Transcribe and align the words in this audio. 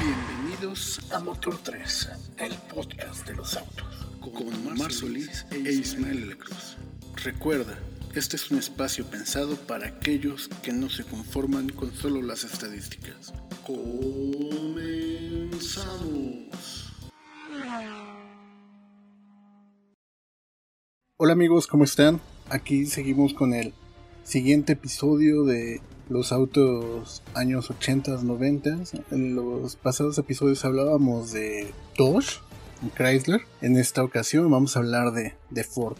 Bienvenidos 0.00 0.98
a 1.12 1.20
Motor 1.20 1.58
3, 1.62 2.08
el 2.38 2.54
podcast 2.74 3.28
de 3.28 3.34
los 3.34 3.54
autos, 3.54 4.08
con 4.18 4.78
Mar 4.78 4.90
Solís 4.90 5.44
e 5.50 5.58
Ismael 5.58 6.38
Cruz. 6.38 6.78
Recuerda, 7.22 7.78
este 8.14 8.36
es 8.36 8.50
un 8.50 8.58
espacio 8.58 9.04
pensado 9.04 9.56
para 9.56 9.88
aquellos 9.88 10.48
que 10.62 10.72
no 10.72 10.88
se 10.88 11.04
conforman 11.04 11.68
con 11.68 11.92
solo 11.92 12.22
las 12.22 12.44
estadísticas. 12.44 13.34
Comenzamos. 13.66 14.80
Hola 21.18 21.34
amigos, 21.34 21.66
¿cómo 21.66 21.84
están? 21.84 22.22
Aquí 22.48 22.86
seguimos 22.86 23.34
con 23.34 23.52
el 23.52 23.74
siguiente 24.24 24.72
episodio 24.72 25.44
de 25.44 25.82
los 26.10 26.32
autos 26.32 27.22
años 27.34 27.70
80, 27.70 28.22
90. 28.22 28.78
En 29.12 29.36
los 29.36 29.76
pasados 29.76 30.18
episodios 30.18 30.64
hablábamos 30.64 31.32
de 31.32 31.72
Dodge, 31.96 32.40
Chrysler. 32.96 33.42
En 33.62 33.76
esta 33.76 34.02
ocasión 34.02 34.50
vamos 34.50 34.76
a 34.76 34.80
hablar 34.80 35.12
de, 35.12 35.64
Ford. 35.64 35.96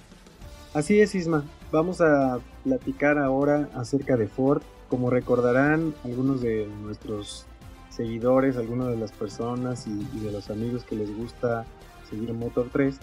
Así 0.74 1.01
es, 1.01 1.15
Isma. 1.15 1.45
Vamos 1.70 2.01
a 2.01 2.41
platicar 2.65 3.18
ahora 3.18 3.70
acerca 3.74 4.16
de 4.16 4.27
Ford. 4.27 4.62
Como 4.88 5.10
recordarán 5.10 5.95
algunos 6.04 6.40
de 6.40 6.66
nuestros 6.82 7.46
seguidores, 7.90 8.56
algunas 8.56 8.88
de 8.88 8.96
las 8.96 9.12
personas 9.12 9.87
y, 9.87 10.09
y 10.16 10.20
de 10.20 10.32
los 10.32 10.51
amigos 10.51 10.82
que 10.82 10.96
les 10.96 11.16
gusta 11.16 11.65
seguir 12.10 12.32
Motor 12.32 12.68
3, 12.73 12.96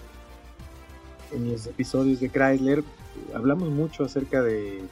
en 1.32 1.50
los 1.50 1.66
episodios 1.66 2.20
de 2.20 2.28
Chrysler 2.28 2.84
hablamos 3.34 3.70
mucho 3.70 4.04
acerca 4.04 4.42
de 4.42 4.82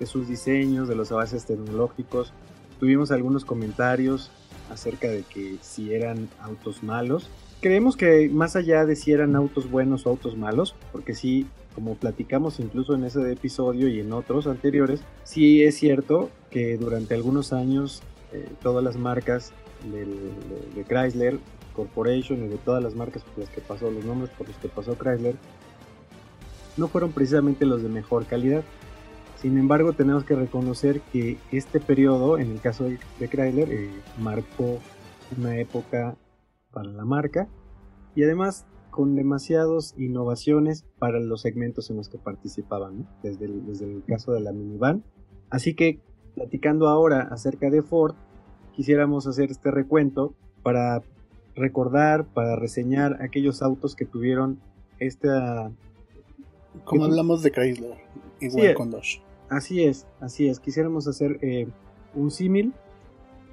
de 0.00 0.06
sus 0.06 0.26
diseños, 0.26 0.88
de 0.88 0.96
los 0.96 1.12
avances 1.12 1.44
tecnológicos. 1.44 2.32
Tuvimos 2.80 3.12
algunos 3.12 3.44
comentarios 3.44 4.30
acerca 4.72 5.08
de 5.08 5.22
que 5.22 5.58
si 5.60 5.94
eran 5.94 6.28
autos 6.40 6.82
malos. 6.82 7.30
Creemos 7.60 7.96
que 7.96 8.30
más 8.30 8.56
allá 8.56 8.86
de 8.86 8.96
si 8.96 9.12
eran 9.12 9.36
autos 9.36 9.70
buenos 9.70 10.06
o 10.06 10.10
autos 10.10 10.36
malos, 10.36 10.74
porque 10.92 11.14
sí, 11.14 11.46
como 11.74 11.94
platicamos 11.94 12.58
incluso 12.58 12.94
en 12.94 13.04
ese 13.04 13.30
episodio 13.30 13.86
y 13.88 14.00
en 14.00 14.12
otros 14.12 14.46
anteriores, 14.46 15.02
sí 15.24 15.62
es 15.62 15.76
cierto 15.76 16.30
que 16.50 16.78
durante 16.78 17.14
algunos 17.14 17.52
años 17.52 18.02
eh, 18.32 18.48
todas 18.62 18.82
las 18.82 18.96
marcas 18.96 19.52
de, 19.92 20.84
Chrysler 20.84 21.38
Corporation 21.74 22.44
y 22.44 22.48
de 22.48 22.56
todas 22.56 22.82
las 22.82 22.94
marcas 22.94 23.22
por 23.22 23.44
las 23.44 23.50
que 23.50 23.60
pasó, 23.60 23.90
los 23.90 24.04
nombres 24.04 24.30
por 24.30 24.48
los 24.48 24.56
que 24.56 24.68
pasó 24.68 24.96
Chrysler, 24.96 25.36
no 26.76 26.88
fueron 26.88 27.12
precisamente 27.12 27.66
los 27.66 27.82
de 27.82 27.88
mejor 27.88 28.24
calidad. 28.26 28.64
Sin 29.40 29.56
embargo, 29.56 29.94
tenemos 29.94 30.24
que 30.24 30.34
reconocer 30.34 31.00
que 31.12 31.38
este 31.50 31.80
periodo, 31.80 32.38
en 32.38 32.50
el 32.50 32.60
caso 32.60 32.84
de, 32.84 32.98
Chrysler, 33.18 33.72
eh, 33.72 33.90
marcó 34.18 34.78
una 35.38 35.56
época 35.56 36.14
para 36.70 36.90
la 36.90 37.06
marca 37.06 37.48
y 38.14 38.22
además 38.22 38.66
con 38.90 39.14
demasiadas 39.14 39.94
innovaciones 39.96 40.84
para 40.98 41.20
los 41.20 41.40
segmentos 41.40 41.88
en 41.88 41.96
los 41.96 42.10
que 42.10 42.18
participaban, 42.18 43.08
desde, 43.22 43.46
el, 43.46 43.64
desde 43.64 43.86
el 43.86 44.04
caso 44.04 44.32
de 44.32 44.40
la 44.40 44.52
minivan. 44.52 45.04
Así 45.48 45.72
que, 45.72 46.00
platicando 46.34 46.88
ahora 46.88 47.22
acerca 47.30 47.70
de 47.70 47.80
Ford, 47.80 48.16
quisiéramos 48.72 49.26
hacer 49.26 49.50
este 49.50 49.70
recuento 49.70 50.34
para 50.62 51.02
recordar, 51.54 52.26
para 52.26 52.56
reseñar 52.56 53.22
aquellos 53.22 53.62
autos 53.62 53.96
que 53.96 54.04
tuvieron 54.04 54.60
esta... 54.98 55.72
Como 56.84 57.06
hablamos 57.06 57.42
de 57.42 57.52
Chrysler, 57.52 57.96
igual 58.40 58.74
con 58.74 58.90
Dodge. 58.90 59.29
Así 59.50 59.84
es, 59.84 60.06
así 60.20 60.48
es. 60.48 60.60
Quisiéramos 60.60 61.06
hacer 61.08 61.38
eh, 61.42 61.68
un 62.14 62.30
símil 62.30 62.72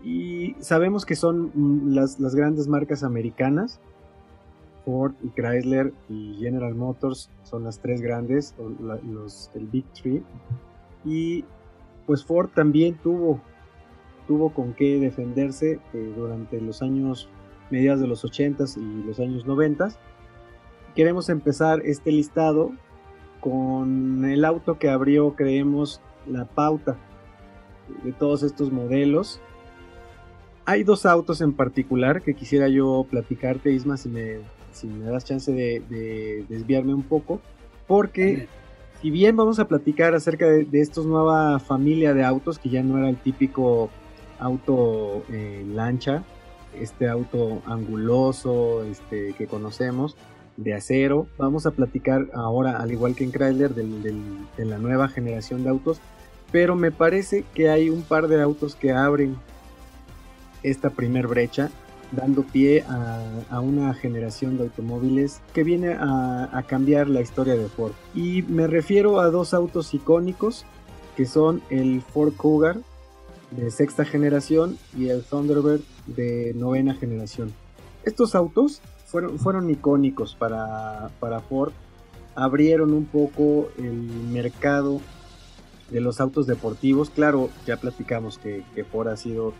y 0.03 0.55
sabemos 0.59 1.05
que 1.05 1.15
son 1.15 1.51
mm, 1.53 1.93
las, 1.93 2.35
grandes 2.35 2.67
marcas 2.67 3.03
americanas. 3.03 3.79
Ford 4.85 5.13
y 5.21 5.29
Chrysler 5.29 5.91
y 6.07 6.37
General 6.39 6.73
Motors 6.73 7.29
son 7.43 7.65
las 7.65 7.79
tres 7.79 8.01
grandes, 8.01 8.55
los, 9.11 9.51
el 9.53 9.67
Big 9.67 9.85
Three. 9.91 10.23
Y 11.03 11.43
pues 12.05 12.23
Ford 12.23 12.49
también 12.55 12.95
tuvo, 13.03 13.41
tuvo 14.27 14.53
con 14.53 14.73
qué 14.73 14.99
defenderse 14.99 15.81
eh, 15.93 16.13
durante 16.15 16.61
los 16.61 16.81
años 16.81 17.27
mediados 17.69 17.99
de 17.99 18.07
los 18.07 18.23
80s 18.23 18.77
y 18.77 19.03
los 19.05 19.19
años 19.19 19.45
90 19.45 19.89
Queremos 20.97 21.29
empezar 21.29 21.81
este 21.85 22.11
listado 22.11 22.71
con 23.39 24.25
el 24.25 24.45
auto 24.45 24.77
que 24.77 24.89
abrió, 24.89 25.35
creemos, 25.35 26.01
la 26.25 26.45
pauta 26.45 26.97
de 28.03 28.11
todos 28.11 28.43
estos 28.43 28.71
modelos. 28.71 29.39
Hay 30.65 30.83
dos 30.83 31.05
autos 31.05 31.41
en 31.41 31.53
particular 31.53 32.21
que 32.21 32.33
quisiera 32.33 32.67
yo 32.67 33.05
platicarte, 33.09 33.71
Isma, 33.71 33.97
si 33.97 34.09
me, 34.09 34.39
si 34.71 34.87
me 34.87 35.05
das 35.05 35.23
chance 35.23 35.51
de, 35.51 36.45
desviarme 36.49 36.93
un 36.93 37.03
poco, 37.03 37.39
porque 37.87 38.47
si 39.01 39.11
bien 39.11 39.37
vamos 39.37 39.59
a 39.59 39.67
platicar 39.67 40.13
acerca 40.13 40.47
de, 40.47 40.65
de 40.65 40.81
esta 40.81 41.01
nueva 41.01 41.59
familia 41.59 42.13
de 42.13 42.25
autos, 42.25 42.59
que 42.59 42.69
ya 42.69 42.83
no 42.83 42.97
era 42.97 43.09
el 43.09 43.17
típico 43.17 43.89
auto 44.39 45.23
eh, 45.31 45.65
lancha, 45.67 46.23
este 46.79 47.07
auto 47.07 47.61
anguloso 47.65 48.83
este, 48.83 49.33
que 49.33 49.47
conocemos, 49.47 50.15
de 50.57 50.73
acero. 50.73 51.27
Vamos 51.37 51.65
a 51.65 51.71
platicar 51.71 52.27
ahora, 52.33 52.77
al 52.77 52.91
igual 52.91 53.15
que 53.15 53.23
en 53.23 53.31
Chrysler, 53.31 53.73
de 53.73 54.65
la 54.65 54.77
nueva 54.77 55.07
generación 55.07 55.63
de 55.63 55.69
autos. 55.69 55.99
Pero 56.51 56.75
me 56.75 56.91
parece 56.91 57.45
que 57.53 57.69
hay 57.69 57.89
un 57.89 58.03
par 58.03 58.27
de 58.27 58.41
autos 58.41 58.75
que 58.75 58.91
abren 58.91 59.37
esta 60.63 60.89
primer 60.89 61.27
brecha, 61.27 61.69
dando 62.11 62.43
pie 62.43 62.83
a, 62.87 63.59
una 63.59 63.93
generación 63.93 64.57
de 64.57 64.63
automóviles 64.63 65.41
que 65.53 65.63
viene 65.63 65.95
a, 65.99 66.63
cambiar 66.67 67.09
la 67.09 67.21
historia 67.21 67.55
de 67.55 67.67
Ford. 67.67 67.93
Y 68.15 68.43
me 68.43 68.67
refiero 68.67 69.19
a 69.19 69.29
dos 69.29 69.53
autos 69.53 69.93
icónicos, 69.93 70.65
que 71.15 71.25
son 71.25 71.61
el 71.69 72.01
Ford 72.01 72.33
Cougar 72.35 72.77
de 73.51 73.71
sexta 73.71 74.05
generación 74.05 74.77
y 74.95 75.09
el 75.09 75.23
Thunderbird 75.23 75.81
de 76.05 76.53
novena 76.55 76.93
generación. 76.93 77.53
Estos 78.03 78.35
autos 78.35 78.81
fueron, 79.37 79.69
icónicos 79.69 80.35
para, 80.35 81.09
Ford. 81.49 81.71
Abrieron 82.35 82.93
un 82.93 83.05
poco 83.05 83.69
el 83.77 83.93
mercado 84.31 85.01
de 85.89 86.01
los 86.01 86.19
autos 86.21 86.47
deportivos. 86.47 87.09
Claro, 87.09 87.49
ya 87.65 87.77
platicamos 87.77 88.37
que, 88.37 88.63
Ford 88.91 89.07
ha 89.07 89.17
sido 89.17 89.53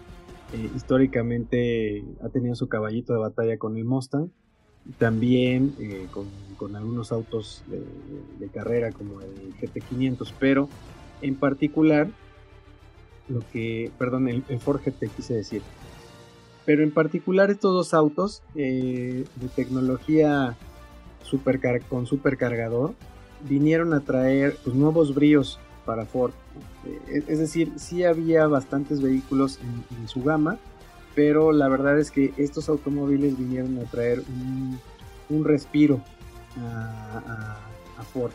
eh, 0.54 0.70
históricamente, 0.76 2.04
ha 2.24 2.30
tenido 2.30 2.56
su 2.56 2.68
caballito 2.68 3.14
de 3.14 3.20
batalla 3.20 3.58
con 3.58 3.78
el 3.78 3.86
Mustang. 3.86 4.30
También 5.00 5.76
eh, 5.80 6.08
con, 6.58 6.76
algunos 6.76 7.12
autos 7.12 7.64
de, 7.68 8.48
carrera 8.50 8.92
como 8.92 9.22
el 9.22 9.54
GT500, 9.56 10.34
pero 10.40 10.70
en 11.22 11.36
particular, 11.36 12.08
lo 13.28 13.42
que, 13.52 13.92
perdón, 13.98 14.30
el, 14.30 14.44
el 14.48 14.60
Ford 14.60 14.82
GT 14.84 15.10
quise 15.16 15.34
decir, 15.34 15.62
pero 16.68 16.84
en 16.84 16.92
particular 16.92 17.50
estos 17.50 17.74
dos 17.74 17.94
autos 17.94 18.44
eh, 18.54 19.24
de 19.38 19.48
tecnología 19.48 20.58
con 21.90 22.06
supercargador 22.06 22.94
vinieron 23.48 23.94
a 23.94 24.02
traer 24.02 24.58
pues, 24.66 24.76
nuevos 24.76 25.16
bríos 25.16 25.60
para 25.86 26.06
Ford. 26.06 26.34
Eh, 26.86 27.24
es 27.26 27.40
decir, 27.40 27.72
sí 27.78 28.04
había 28.04 28.48
bastantes 28.48 29.02
vehículos 29.02 29.60
en, 29.62 30.10
su 30.10 30.22
gama, 30.22 30.58
pero 31.16 31.54
la 31.54 31.70
verdad 31.70 31.98
es 32.00 32.12
que 32.12 32.34
estos 32.36 32.68
automóviles 32.68 33.38
vinieron 33.38 33.80
a 33.80 33.84
traer 33.84 34.22
un, 35.30 35.46
respiro 35.46 36.02
a, 36.60 38.04
Ford. 38.12 38.34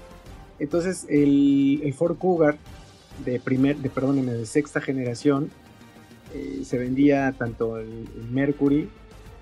Entonces 0.59 1.05
el, 1.11 1.83
el, 1.85 1.93
Ford 1.93 2.17
Cougar 2.17 2.57
de 3.27 3.39
primer, 3.41 3.77
de 3.77 3.91
perdónenme, 3.91 4.33
de 4.33 4.47
sexta 4.47 4.81
generación 4.81 5.51
eh, 6.35 6.63
se 6.65 6.79
vendía 6.79 7.33
tanto 7.33 7.79
el, 7.79 8.07
Mercury 8.31 8.89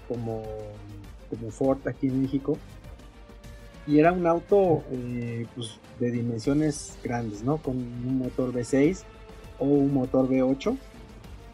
como, 0.09 0.43
como, 1.29 1.51
Ford 1.51 1.87
aquí 1.87 2.09
en 2.09 2.23
México. 2.23 2.59
Y 3.87 3.99
era 3.99 4.13
un 4.13 4.27
auto 4.27 4.83
eh, 4.91 5.47
pues, 5.55 5.79
de 5.99 6.11
dimensiones 6.11 6.99
grandes, 7.03 7.43
¿no? 7.43 7.59
Con 7.59 7.77
un 7.77 8.19
motor 8.19 8.53
V6 8.53 9.03
o 9.59 9.65
un 9.65 9.95
motor 9.95 10.29
V8 10.29 10.77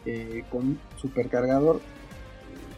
eh, 0.05 0.43
con 0.49 0.79
supercargador. 0.97 1.81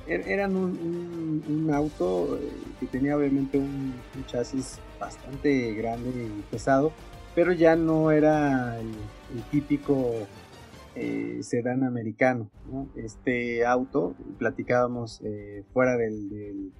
Er, 0.07 0.27
eran 0.27 0.55
un, 0.55 1.69
auto 1.73 2.39
que 2.79 2.87
tenía 2.87 3.15
obviamente 3.15 3.57
un, 3.57 3.93
chasis 4.27 4.79
bastante 4.99 5.73
grande 5.75 6.09
y 6.09 6.41
pesado, 6.49 6.91
pero 7.35 7.53
ya 7.53 7.75
no 7.75 8.11
era 8.11 8.79
el 8.79 9.43
típico 9.51 10.27
eh, 10.95 11.39
sedán 11.41 11.83
americano. 11.83 12.49
Este 12.95 13.65
auto, 13.65 14.15
platicábamos 14.37 15.21
eh, 15.23 15.63
fuera 15.73 15.97
del, 15.97 16.71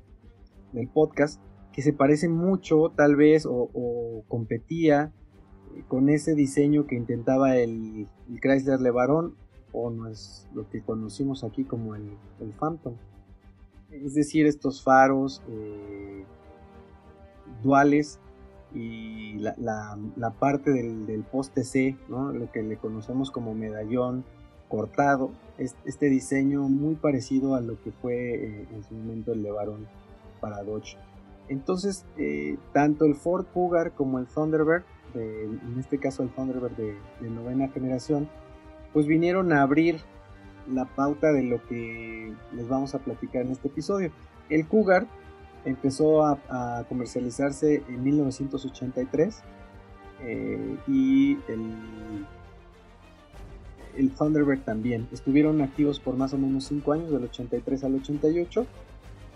del, 0.71 0.88
podcast, 0.88 1.41
que 1.73 1.81
se 1.81 1.94
parece 1.94 2.29
mucho 2.29 2.91
tal 2.95 3.15
vez 3.15 3.45
o, 3.50 4.23
competía 4.27 5.11
eh, 5.75 5.83
con 5.88 6.09
ese 6.09 6.35
diseño 6.35 6.88
que 6.88 6.95
intentaba 6.95 7.57
el, 7.57 8.07
Chrysler 8.41 8.79
LeBaron 8.79 9.35
o 9.71 9.89
no 9.89 10.07
es 10.07 10.47
lo 10.53 10.69
que 10.69 10.81
conocimos 10.81 11.44
aquí 11.44 11.63
como 11.63 11.95
el, 11.95 12.17
el 12.39 12.51
Phantom. 12.53 12.95
es 13.91 14.15
decir, 14.15 14.45
estos 14.45 14.83
faros 14.83 15.44
eh, 15.50 16.25
duales 17.63 18.19
y 18.74 19.39
la, 19.39 20.33
parte 20.39 20.71
del, 20.71 21.24
poste 21.31 21.63
C, 21.63 21.98
lo 22.07 22.51
que 22.51 22.62
le 22.62 22.77
conocemos 22.77 23.31
como 23.31 23.56
medallón 23.56 24.24
cortado, 24.68 25.31
este 25.57 26.10
diseño 26.10 26.62
muy 26.69 26.95
parecido 26.95 27.56
a 27.56 27.62
lo 27.62 27.81
que 27.81 27.92
fue 27.92 28.36
eh, 28.36 28.68
en 28.71 28.83
su 28.83 28.94
momento 28.94 29.33
el 29.33 29.42
Levarón 29.42 29.88
para 30.39 30.63
Dodge. 30.63 30.98
Entonces, 31.48 32.06
eh, 32.18 32.57
tanto 32.71 33.06
el 33.06 33.16
Ford 33.16 33.45
Cougar 33.51 33.94
como 33.94 34.19
el 34.19 34.27
Thunderbird, 34.27 34.83
en 35.16 35.75
este 35.80 35.98
caso 35.98 36.21
el 36.21 36.30
Thunderbird 36.30 36.77
de, 36.77 36.95
novena 37.30 37.68
generación, 37.69 38.30
pues 38.94 39.07
vinieron 39.07 39.51
a 39.51 39.63
abrir 39.63 39.98
la 40.71 40.86
pauta 40.86 41.31
de 41.31 41.42
lo 41.42 41.66
que 41.66 42.31
les 42.54 42.68
vamos 42.69 42.94
a 42.94 43.00
platicar 43.00 43.42
en 43.42 43.51
este 43.51 43.69
episodio. 43.69 44.12
El 44.51 44.68
Cougar 44.68 45.07
empezó 45.65 46.25
a, 46.25 46.85
comercializarse 46.88 47.83
en 47.88 48.03
1983 48.03 49.41
eh, 50.21 50.77
y 50.88 51.33
el, 51.47 52.25
el 53.97 54.11
Thunderbird 54.11 54.61
también. 54.61 55.07
Estuvieron 55.11 55.61
activos 55.61 56.00
por 56.00 56.15
más 56.15 56.33
o 56.33 56.38
menos 56.38 56.65
5 56.65 56.94
años, 56.94 57.11
del 57.11 57.23
83 57.25 57.83
al 57.83 57.95
88, 57.95 58.65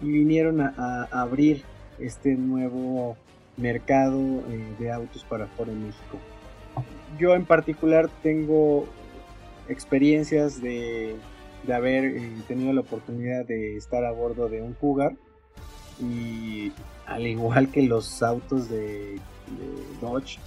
y 0.02 0.12
vinieron 0.12 0.62
a, 0.62 1.04
abrir 1.12 1.64
este 2.00 2.36
nuevo 2.36 3.16
mercado 3.58 4.20
eh, 4.50 4.76
de 4.80 4.92
autos 4.92 5.24
para 5.24 5.48
Ford 5.48 5.70
en 5.70 5.88
México. 5.88 6.18
Yo 7.20 7.36
en 7.36 7.46
particular 7.46 8.10
tengo 8.24 8.86
experiencias 9.70 10.60
de, 10.62 11.16
de 11.66 11.74
haber 11.74 12.06
eh, 12.06 12.32
tenido 12.48 12.74
la 12.74 12.82
oportunidad 12.82 13.46
de 13.46 13.78
estar 13.78 14.04
a 14.04 14.12
bordo 14.12 14.50
de 14.50 14.62
un 14.62 14.74
Cougar 14.74 15.16
y 16.00 16.72
al 17.06 17.28
igual 17.28 17.70
que 17.70 17.84
los 17.84 18.24
autos 18.24 18.70
de, 18.70 19.20
Dodge, 20.02 20.40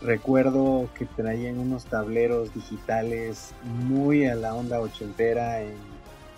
recuerdo 0.00 0.88
que 0.94 1.06
traían 1.06 1.58
unos 1.58 1.84
tableros 1.86 2.54
digitales 2.54 3.52
muy 3.64 4.26
a 4.26 4.34
la 4.34 4.54
onda 4.54 4.80
ochentera 4.80 5.62
en 5.62 5.74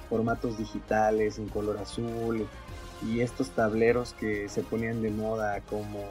formatos 0.09 0.59
digitales, 0.59 1.39
en 1.39 1.49
color 1.49 1.79
azul, 1.79 2.47
y 3.03 3.21
estos 3.21 3.51
tableros 3.51 4.15
que 4.15 4.49
se 4.49 4.63
ponían 4.63 5.03
de 5.03 5.11
moda 5.11 5.61
como, 5.63 6.05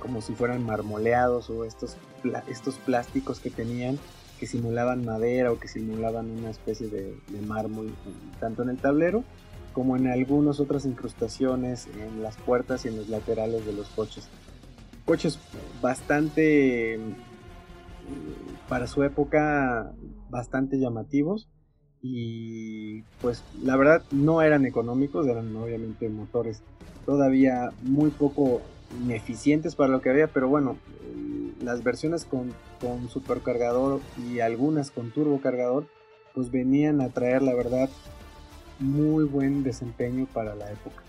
como 0.00 0.20
si 0.22 0.34
fueran 0.34 0.64
marmoleados 0.64 1.50
o 1.50 1.64
estos, 1.64 1.96
estos 2.48 2.76
plásticos 2.76 3.40
que 3.40 3.50
tenían 3.50 3.98
que 4.38 4.46
simulaban 4.46 5.04
madera 5.04 5.52
o 5.52 5.58
que 5.58 5.68
simulaban 5.68 6.30
una 6.30 6.50
especie 6.50 6.88
de, 6.88 7.16
de 7.28 7.40
mármol 7.46 7.94
tanto 8.40 8.62
en 8.62 8.70
el 8.70 8.78
tablero 8.78 9.22
como 9.74 9.96
en 9.96 10.06
algunas 10.06 10.60
otras 10.60 10.86
incrustaciones 10.86 11.88
en 11.98 12.22
las 12.22 12.36
puertas 12.36 12.84
y 12.84 12.88
en 12.88 12.96
los 12.96 13.08
laterales 13.08 13.66
de 13.66 13.72
los 13.72 13.88
coches. 13.88 14.28
Coches 15.04 15.38
bastante, 15.82 16.98
mm, 16.98 18.68
para 18.68 18.86
su 18.86 19.02
época, 19.02 19.92
bastante 20.30 20.78
llamativos 20.78 21.48
y 22.00 23.02
pues 23.20 23.42
la 23.62 23.76
verdad 23.76 24.02
no 24.10 24.40
eran 24.40 24.64
económicos, 24.64 25.26
eran 25.26 25.54
obviamente 25.56 26.08
motores 26.08 26.62
todavía 27.04 27.70
muy 27.82 28.10
poco 28.10 28.62
ineficientes 29.02 29.74
para 29.74 29.90
lo 29.90 30.00
que 30.00 30.10
había, 30.10 30.28
pero 30.28 30.48
bueno, 30.48 30.76
las 31.62 31.82
versiones 31.82 32.24
con, 32.24 32.52
con 32.80 33.08
supercargador 33.08 34.00
y 34.30 34.40
algunas 34.40 34.90
con 34.90 35.10
turbocargador 35.10 35.86
pues 36.34 36.50
venían 36.50 37.00
a 37.00 37.08
traer 37.08 37.42
la 37.42 37.54
verdad 37.54 37.88
muy 38.78 39.24
buen 39.24 39.62
desempeño 39.62 40.26
para 40.32 40.54
la 40.54 40.70
época. 40.70 41.02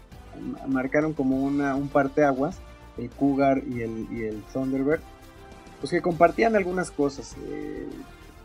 Marcaron 0.67 1.13
como 1.13 1.37
una, 1.37 1.75
un 1.75 1.87
parteaguas 1.87 2.59
el 2.97 3.09
Cougar 3.09 3.61
y 3.67 3.81
el, 3.81 4.07
y 4.11 4.23
el 4.23 4.41
Thunderbird, 4.53 5.01
pues 5.79 5.91
que 5.91 6.01
compartían 6.01 6.55
algunas 6.55 6.91
cosas. 6.91 7.35
Eh, 7.47 7.87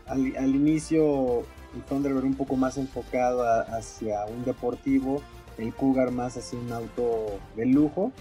al, 0.07 0.55
inicio 0.55 1.39
el 1.73 1.81
Thunderbird 1.87 2.25
un 2.25 2.35
poco 2.35 2.55
más 2.55 2.77
enfocado 2.77 3.43
hacia 3.43 4.25
un 4.25 4.43
deportivo, 4.43 5.21
el 5.57 5.73
Cougar 5.73 6.11
más 6.11 6.37
hacia 6.37 6.59
un 6.59 6.71
auto 6.71 7.39
de 7.55 7.65
lujo, 7.65 8.11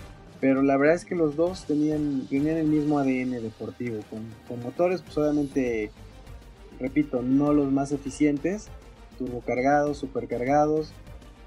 pero 0.41 0.63
la 0.63 0.77
verdad 0.77 0.95
es 0.95 1.05
que 1.05 1.15
los 1.15 1.37
dos 1.37 1.65
tenían, 1.65 2.27
tenían 2.29 2.57
el 2.57 2.67
mismo 2.67 2.99
ADN 2.99 3.43
deportivo, 3.43 4.01
con, 4.09 4.25
con 4.49 4.63
motores 4.63 5.03
pues 5.03 5.19
obviamente, 5.19 5.91
repito, 6.79 7.23
no 7.23 7.53
los 7.53 7.71
más 7.73 7.93
eficientes, 7.93 8.69
turbocargados, 9.21 9.99
supercargados. 9.99 10.93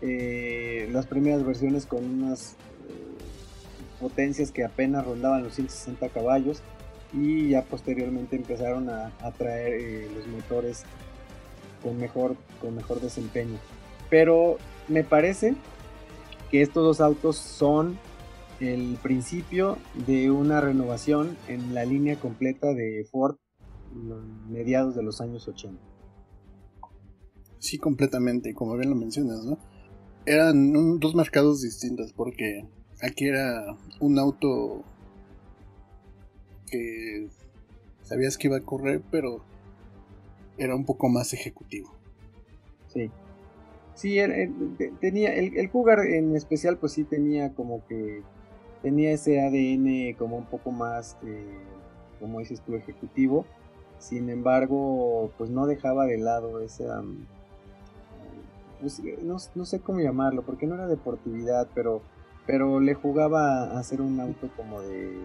Eh, 0.02 0.88
las 0.92 1.08
primeras 1.08 1.44
versiones 1.44 1.86
con 1.86 2.06
unas 2.06 2.54
eh, 2.54 2.56
potencias 4.00 4.52
que 4.52 4.64
apenas 4.64 5.06
rondaban 5.06 5.44
los 5.44 5.56
160 5.56 6.10
caballos 6.10 6.62
y 7.14 7.50
ya 7.50 7.64
posteriormente 7.64 8.36
empezaron 8.36 8.90
a, 8.90 9.12
traer 9.38 9.74
eh, 9.74 10.08
los 10.16 10.28
motores 10.28 10.84
con 11.82 11.98
mejor, 11.98 12.36
con 12.62 12.76
mejor 12.76 13.02
desempeño. 13.02 13.58
Pero 14.10 14.58
me 14.88 15.04
parece 15.04 15.56
que 16.52 16.62
estos 16.62 16.84
dos 16.84 17.02
autos 17.02 17.38
son 17.38 17.98
el 18.60 18.98
principio 19.02 19.78
de 20.06 20.30
una 20.30 20.62
renovación 20.62 21.36
en 21.48 21.74
la 21.74 21.86
línea 21.86 22.20
completa 22.20 22.74
de 22.74 23.06
Ford 23.12 23.38
mediados 24.50 24.96
de 24.96 25.04
los 25.04 25.22
años 25.22 25.48
80. 25.48 25.93
Sí, 27.64 27.78
completamente, 27.78 28.54
como 28.54 28.76
bien 28.76 28.90
lo 28.90 28.96
mencionas, 28.98 29.46
¿no? 29.46 29.58
Eran 30.26 31.00
dos 31.00 31.16
mercados 31.16 31.62
distintos 31.62 32.12
porque 32.12 32.68
aquí 33.02 33.26
era 33.26 33.78
un 34.02 34.20
auto 34.20 34.84
que 36.70 37.30
sabías 38.02 38.38
que 38.38 38.50
iba 38.50 38.58
a 38.58 38.60
correr, 38.60 39.02
pero 39.10 39.46
era 40.58 40.76
un 40.76 40.84
poco 40.84 41.08
más 41.08 41.32
ejecutivo. 41.32 41.90
Sí. 42.90 43.10
Sí, 43.96 44.18
tenía 45.00 45.34
el, 45.34 45.56
el 45.56 45.72
Cougar 45.72 46.00
en 46.06 46.36
especial, 46.36 46.78
pues 46.78 46.92
sí 46.92 47.06
tenía 47.06 47.54
como 47.54 47.88
que 47.88 48.24
tenía 48.82 49.12
ese 49.12 49.40
ADN 49.40 50.18
como 50.18 50.36
un 50.36 50.48
poco 50.48 50.72
más, 50.72 51.16
eh, 51.26 51.60
como 52.20 52.40
dices 52.40 52.60
tú, 52.60 52.76
ejecutivo. 52.76 53.46
Sin 54.00 54.30
embargo, 54.30 55.32
pues 55.38 55.50
no 55.50 55.66
dejaba 55.66 56.06
de 56.06 56.18
lado 56.18 56.60
esa 56.60 57.02
pues, 58.84 59.00
eh, 59.00 59.18
no, 59.24 59.40
sé 59.40 59.80
cómo 59.80 60.02
llamarlo, 60.02 60.42
porque 60.44 60.68
no 60.68 60.76
era 60.76 60.88
deportividad, 60.88 61.70
pero, 61.74 62.02
pero 62.46 62.82
le 62.82 62.94
jugaba 62.94 63.80
a 63.80 63.84
ser 63.84 64.02
un 64.02 64.20
auto 64.20 64.50
como 64.58 64.82
de, 64.82 65.18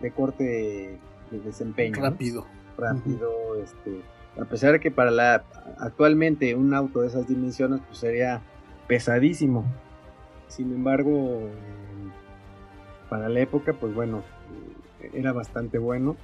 de 0.00 0.10
corte 0.10 0.98
de 1.30 1.40
desempeño. 1.40 2.02
Rápido. 2.02 2.46
Rápido, 2.76 3.30
este, 3.62 4.02
a 4.40 4.44
pesar 4.44 4.72
de 4.72 4.80
que 4.80 4.90
para 4.90 5.12
la 5.12 5.44
actualmente 5.78 6.54
un 6.56 6.74
auto 6.74 7.00
de 7.00 7.06
esas 7.06 7.28
dimensiones 7.28 7.80
pues 7.86 7.98
sería 7.98 8.42
pesadísimo. 8.88 9.64
Sin 10.48 10.72
embargo, 10.72 11.48
para 13.08 13.28
la 13.28 13.40
época, 13.40 13.72
pues 13.72 13.94
bueno, 13.94 14.24
era 15.14 15.32
bastante 15.32 15.78
bueno. 15.78 16.16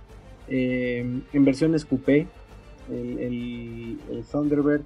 Eh, 0.48 1.22
en 1.32 1.44
versiones 1.44 1.84
coupé, 1.84 2.26
el, 2.90 3.18
el, 3.20 4.00
el 4.10 4.24
Thunderbird 4.24 4.84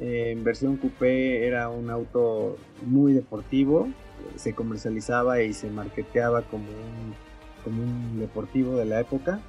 en 0.00 0.42
versión 0.42 0.78
coupé 0.78 1.46
era 1.46 1.68
un 1.68 1.90
auto 1.90 2.56
muy 2.82 3.12
deportivo, 3.12 3.88
se 4.36 4.54
comercializaba 4.54 5.42
y 5.42 5.52
se 5.52 5.70
marketeaba 5.70 6.42
como 6.42 6.64
un, 6.64 7.14
como 7.62 7.82
un 7.82 8.18
deportivo 8.18 8.76
de 8.76 8.86
la 8.86 9.00
época. 9.00 9.40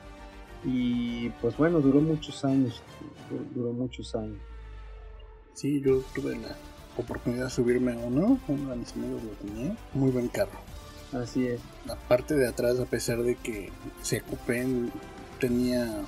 Y 0.64 1.30
pues 1.42 1.58
bueno, 1.58 1.80
duró 1.80 2.02
muchos 2.02 2.44
años, 2.46 2.84
duró 3.56 3.72
muchos 3.72 4.14
años. 4.14 4.38
Sí, 5.54 5.82
yo 5.82 6.02
tuve 6.14 6.38
la 6.38 6.56
oportunidad 6.98 7.46
de 7.46 7.50
subirme 7.50 7.94
a 7.94 7.98
uno, 7.98 8.38
uno 8.48 8.70
de 8.70 8.76
mis 8.76 8.94
amigos 8.94 9.24
lo 9.24 9.30
tenía, 9.32 9.76
muy 9.94 10.12
buen 10.12 10.28
carro. 10.28 10.60
Así 11.14 11.48
es. 11.48 11.62
La 11.86 11.96
parte 11.96 12.36
de 12.36 12.48
atrás, 12.48 12.80
a 12.80 12.86
pesar 12.86 13.24
de 13.24 13.36
que 13.36 13.72
se 14.02 14.22
coupé, 14.22 14.66
tenía 15.40 16.04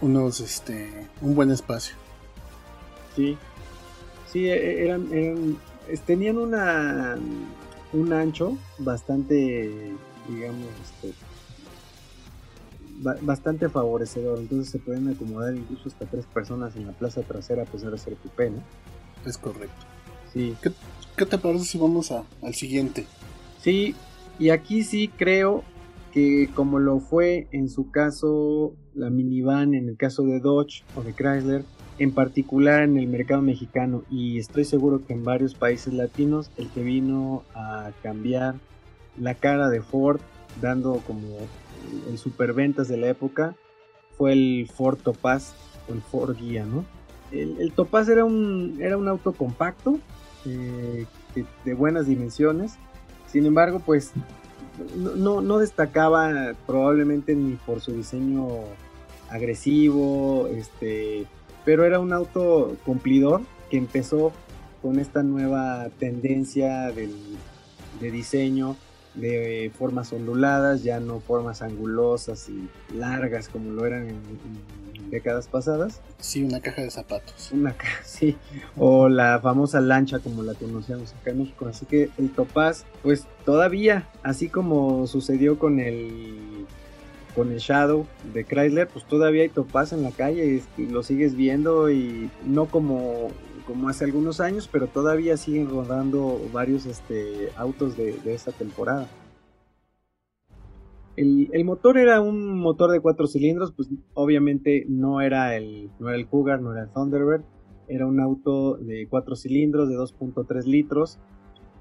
unos, 0.00 0.40
este, 0.40 1.08
un 1.20 1.34
buen 1.34 1.50
espacio. 1.50 1.96
Sí, 3.16 3.36
Sí, 4.32 4.46
e, 4.46 4.54
e, 4.54 4.84
eran, 4.84 5.08
tenían 6.06 6.38
una 6.38 7.18
un 7.92 8.12
ancho 8.12 8.56
bastante, 8.78 9.92
digamos, 10.28 10.68
este, 10.82 11.12
bastante 13.22 13.68
favorecedor. 13.68 14.38
Entonces 14.38 14.70
se 14.70 14.78
pueden 14.78 15.08
acomodar 15.08 15.54
incluso 15.54 15.88
hasta 15.88 16.06
tres 16.06 16.26
personas 16.26 16.76
en 16.76 16.86
la 16.86 16.92
plaza 16.92 17.22
trasera 17.22 17.62
a 17.62 17.66
pesar 17.66 17.90
de 17.90 17.98
ser 17.98 18.14
coupé, 18.16 18.50
¿no? 18.50 18.62
Es 19.26 19.38
correcto. 19.38 19.86
Sí. 20.32 20.56
¿Qué, 21.16 21.26
te 21.26 21.38
parece 21.38 21.64
si 21.64 21.78
vamos 21.78 22.12
a, 22.12 22.24
al 22.42 22.54
siguiente? 22.54 23.06
Sí, 23.60 23.94
y 24.38 24.50
aquí 24.50 24.84
sí 24.84 25.08
creo 25.08 25.64
que 26.12 26.48
como 26.54 26.78
lo 26.78 27.00
fue 27.00 27.48
en 27.52 27.68
su 27.68 27.90
caso 27.90 28.74
la 28.94 29.10
minivan, 29.10 29.74
en 29.74 29.88
el 29.88 29.96
caso 29.96 30.22
de 30.22 30.40
Dodge 30.40 30.82
o 30.96 31.02
de 31.02 31.12
Chrysler, 31.12 31.64
en 32.00 32.12
particular 32.12 32.82
en 32.82 32.96
el 32.96 33.06
mercado 33.08 33.42
mexicano 33.42 34.04
y 34.10 34.38
estoy 34.38 34.64
seguro 34.64 35.04
que 35.06 35.12
en 35.12 35.22
varios 35.22 35.54
países 35.54 35.92
latinos, 35.92 36.50
el 36.56 36.70
que 36.70 36.82
vino 36.82 37.44
a 37.54 37.90
cambiar 38.02 38.54
la 39.18 39.34
cara 39.34 39.68
de 39.68 39.82
Ford, 39.82 40.18
dando 40.62 41.02
como 41.06 41.36
el 42.08 42.16
superventas 42.16 42.88
de 42.88 42.96
la 42.96 43.08
época, 43.08 43.54
fue 44.16 44.32
el 44.32 44.70
Ford 44.74 44.96
Topaz 44.96 45.52
o 45.90 45.92
el 45.92 46.00
Ford 46.00 46.34
Guía, 46.38 46.64
¿no? 46.64 46.86
El, 47.32 47.70
Topaz 47.72 48.08
era 48.08 48.24
un, 48.24 48.78
era 48.80 48.96
un 48.96 49.06
auto 49.06 49.34
compacto, 49.34 49.98
eh, 50.46 51.04
de, 51.66 51.74
buenas 51.74 52.06
dimensiones, 52.06 52.76
sin 53.26 53.44
embargo, 53.44 53.82
pues 53.84 54.12
no, 54.96 55.42
no, 55.42 55.58
destacaba 55.58 56.54
probablemente 56.66 57.34
ni 57.34 57.56
por 57.56 57.82
su 57.82 57.92
diseño 57.92 58.48
agresivo, 59.28 60.48
este, 60.48 61.26
pero 61.70 61.84
era 61.84 62.00
un 62.00 62.12
auto 62.12 62.76
cumplidor 62.84 63.42
que 63.70 63.76
empezó 63.76 64.32
con 64.82 64.98
esta 64.98 65.22
nueva 65.22 65.88
tendencia 66.00 66.90
de 66.90 68.10
diseño 68.10 68.76
de 69.14 69.70
formas 69.78 70.12
onduladas, 70.12 70.82
ya 70.82 70.98
no 70.98 71.20
formas 71.20 71.62
angulosas 71.62 72.48
y 72.48 72.68
largas 72.98 73.48
como 73.48 73.70
lo 73.70 73.86
eran 73.86 74.08
en, 74.08 74.20
décadas 75.12 75.46
pasadas. 75.46 76.00
Sí, 76.18 76.42
una 76.42 76.60
caja 76.60 76.82
de 76.82 76.90
zapatos. 76.90 77.52
Una 77.52 77.72
caja, 77.72 78.00
sí. 78.04 78.36
O 78.76 79.08
la 79.08 79.38
famosa 79.38 79.80
lancha 79.80 80.18
como 80.18 80.42
la 80.42 80.54
conocíamos 80.54 81.14
acá 81.14 81.30
en 81.30 81.38
México. 81.38 81.66
Así 81.68 81.86
que 81.86 82.10
el 82.18 82.32
Topaz, 82.32 82.84
pues 83.04 83.28
todavía, 83.44 84.08
así 84.24 84.48
como 84.48 85.06
sucedió 85.06 85.56
con 85.56 85.78
el 85.78 86.66
con 87.34 87.52
el 87.52 87.58
Shadow 87.58 88.06
de 88.32 88.44
Chrysler, 88.44 88.88
pues 88.88 89.04
todavía 89.06 89.42
hay 89.42 89.48
Topaz 89.48 89.92
en 89.92 90.02
la 90.02 90.10
calle 90.10 90.62
y 90.76 90.86
lo 90.86 91.02
sigues 91.02 91.34
viendo 91.34 91.90
y 91.90 92.30
no 92.44 92.66
como 92.66 93.30
como 93.70 93.88
hace 93.88 94.04
algunos 94.04 94.40
años, 94.40 94.68
pero 94.70 94.88
todavía 94.88 95.36
siguen 95.36 95.70
rodando 95.70 96.40
varios 96.52 96.86
este, 96.86 97.50
autos 97.56 97.96
de, 97.96 98.18
esa 98.26 98.50
temporada. 98.50 99.06
El, 101.16 101.64
motor 101.64 101.96
era 101.96 102.20
un 102.20 102.58
motor 102.58 102.90
de 102.90 102.98
cuatro 102.98 103.28
cilindros, 103.28 103.72
pues 103.72 103.88
obviamente 104.14 104.86
no 104.88 105.20
era 105.20 105.56
el, 105.56 105.90
no 106.00 106.08
era 106.08 106.18
el 106.18 106.26
Cougar, 106.26 106.60
no 106.60 106.72
era 106.72 106.82
el 106.82 106.90
Thunderbird, 106.90 107.44
era 107.86 108.06
un 108.06 108.18
auto 108.18 108.76
de 108.76 109.06
cuatro 109.08 109.36
cilindros 109.36 109.88
de 109.88 109.94
2.3 109.94 110.64
litros. 110.64 111.20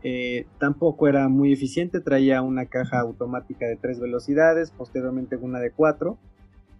Eh, 0.03 0.45
tampoco 0.59 1.07
era 1.07 1.27
muy 1.27 1.51
eficiente, 1.51 1.99
traía 1.99 2.41
una 2.41 2.65
caja 2.65 2.99
automática 2.99 3.67
de 3.67 3.75
tres 3.75 3.99
velocidades, 3.99 4.71
posteriormente 4.71 5.35
una 5.35 5.59
de 5.59 5.71
cuatro. 5.71 6.17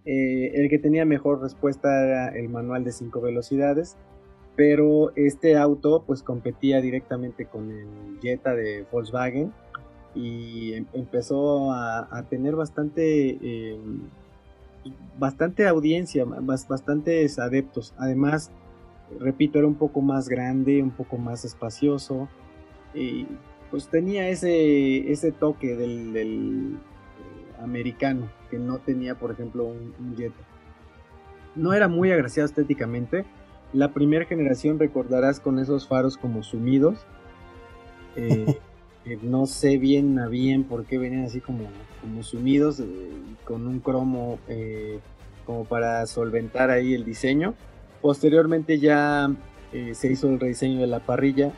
Eh, 0.06 0.52
el 0.54 0.70
que 0.70 0.78
tenía 0.78 1.04
mejor 1.04 1.42
respuesta 1.42 2.04
era 2.04 2.28
el 2.28 2.48
manual 2.48 2.84
de 2.84 2.92
cinco 2.92 3.20
velocidades 3.20 3.96
pero 4.60 5.16
este 5.16 5.56
auto 5.56 6.04
pues 6.06 6.22
competía 6.22 6.82
directamente 6.82 7.46
con 7.46 7.70
el 7.70 8.20
Jetta 8.20 8.54
de 8.54 8.84
Volkswagen 8.92 9.54
y 10.14 10.74
em, 10.74 10.86
empezó 10.92 11.72
a, 11.72 12.26
tener 12.28 12.56
bastante 12.56 13.30
em, 13.30 14.02
bastante 15.18 15.66
audiencia, 15.66 16.26
bastantes 16.26 17.38
adeptos. 17.38 17.94
Además, 17.96 18.50
repito, 19.18 19.58
era 19.58 19.66
un 19.66 19.76
poco 19.76 20.02
más 20.02 20.28
grande, 20.28 20.82
un 20.82 20.90
poco 20.90 21.16
más 21.16 21.46
espacioso 21.46 22.28
y 22.94 23.26
pues 23.70 23.88
tenía 23.88 24.28
ese, 24.28 25.10
ese 25.12 25.32
toque 25.32 25.76
del, 25.76 26.16
eh, 26.16 27.62
americano 27.62 28.30
que 28.50 28.58
no 28.58 28.78
tenía, 28.78 29.14
por 29.14 29.30
ejemplo, 29.30 29.64
un, 29.64 29.94
un 29.98 30.16
Jetta. 30.16 30.42
No 31.54 31.72
era 31.72 31.88
muy 31.88 32.10
agraciado 32.10 32.46
estéticamente, 32.46 33.24
la 33.72 33.92
primera 33.92 34.24
generación 34.24 34.78
recordarás 34.78 35.38
con 35.38 35.58
esos 35.60 35.86
faros 35.86 36.16
como 36.16 36.42
sumidos. 36.42 36.98
Eh, 38.16 38.58
no 39.22 39.46
sé 39.46 39.78
bien 39.78 40.18
a 40.18 40.26
bien 40.26 40.64
por 40.64 40.84
qué 40.84 40.98
venían 40.98 41.24
así 41.24 41.40
como, 41.40 41.68
como 42.00 42.22
sumidos, 42.24 42.80
eh, 42.80 42.84
con 43.44 43.66
un 43.66 43.78
cromo 43.78 44.38
como 45.46 45.64
para 45.64 46.04
solventar 46.06 46.70
ahí 46.70 46.94
el 46.94 47.04
diseño. 47.04 47.54
Posteriormente 48.02 48.78
ya 48.78 49.30
se 49.92 50.10
hizo 50.10 50.28
el 50.28 50.40
rediseño 50.40 50.80
de 50.80 50.86
la 50.88 51.00
parrilla, 51.00 51.52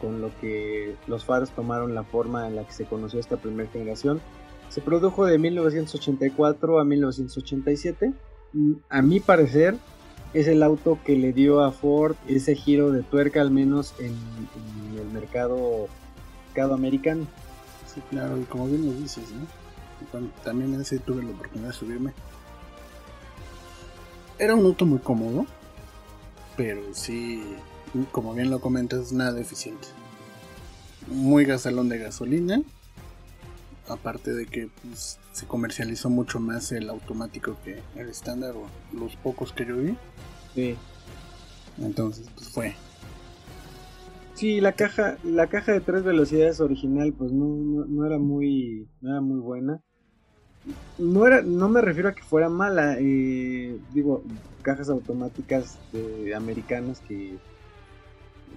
con 0.00 0.20
lo 0.20 0.30
que 0.40 0.96
los 1.06 1.24
faros 1.24 1.50
tomaron 1.50 1.94
la 1.94 2.04
forma 2.04 2.46
en 2.46 2.56
la 2.56 2.64
que 2.64 2.72
se 2.72 2.84
conoció 2.84 3.20
esta 3.20 3.36
primera 3.36 3.70
generación. 3.70 4.20
Se 4.68 4.80
produjo 4.80 5.24
de 5.24 5.38
1984 5.38 6.78
a 6.78 6.84
1987. 6.84 8.12
Mm, 8.52 8.72
a 8.88 9.02
mi 9.02 9.20
parecer, 9.20 9.76
es 10.34 10.46
el 10.46 10.62
auto 10.62 10.98
que 11.04 11.16
le 11.16 11.32
dio 11.32 11.62
a 11.62 11.72
Ford 11.72 12.16
ese 12.26 12.54
giro 12.54 12.92
de 12.92 13.02
tuerca, 13.02 13.40
al 13.40 13.50
menos 13.50 13.94
en, 13.98 14.14
el 14.98 15.08
mercado, 15.10 15.88
mercado, 16.48 16.74
americano. 16.74 17.26
Sí, 17.86 18.02
claro, 18.10 18.38
y 18.38 18.44
como 18.44 18.66
bien 18.66 18.86
lo 18.86 18.92
dices, 18.92 19.24
también 20.44 20.78
ese 20.80 20.98
tuve 20.98 21.22
la 21.22 21.30
oportunidad 21.30 21.68
de 21.68 21.74
subirme. 21.74 22.12
Era 24.38 24.54
un 24.54 24.64
auto 24.66 24.86
muy 24.86 24.98
cómodo, 24.98 25.46
pero 26.56 26.82
sí, 26.92 27.42
como 28.12 28.34
bien 28.34 28.50
lo 28.50 28.60
comentas, 28.60 29.12
nada 29.12 29.40
eficiente. 29.40 29.88
Muy 31.06 31.44
gasalón 31.44 31.88
de 31.88 31.98
gasolina, 31.98 32.62
aparte 33.88 34.32
de 34.34 34.46
que 34.46 34.68
pues, 34.82 35.18
se 35.32 35.46
comercializó 35.46 36.10
mucho 36.10 36.40
más 36.40 36.72
el 36.72 36.90
automático 36.90 37.56
que 37.64 37.80
el 37.96 38.08
estándar 38.08 38.54
o 38.56 38.66
los 38.96 39.16
pocos 39.16 39.52
que 39.52 39.66
yo 39.66 39.76
vi. 39.76 39.96
Sí. 40.54 40.76
Entonces, 41.78 42.26
pues 42.34 42.48
fue. 42.48 42.74
Sí, 44.34 44.60
la 44.60 44.72
caja, 44.72 45.16
la 45.24 45.48
caja 45.48 45.72
de 45.72 45.80
tres 45.80 46.04
velocidades 46.04 46.60
original, 46.60 47.12
pues 47.12 47.32
no, 47.32 47.84
no, 47.86 48.06
era 48.06 48.18
muy, 48.18 48.86
no 49.00 49.10
era 49.10 49.20
muy 49.20 49.40
buena. 49.40 49.80
No 50.98 51.26
era, 51.26 51.42
no 51.42 51.68
me 51.68 51.80
refiero 51.80 52.08
a 52.08 52.14
que 52.14 52.22
fuera 52.22 52.48
mala, 52.48 52.96
eh, 53.00 53.78
digo, 53.94 54.22
cajas 54.62 54.90
automáticas 54.90 55.78
de 55.92 56.34
americanas 56.34 57.00
que 57.00 57.38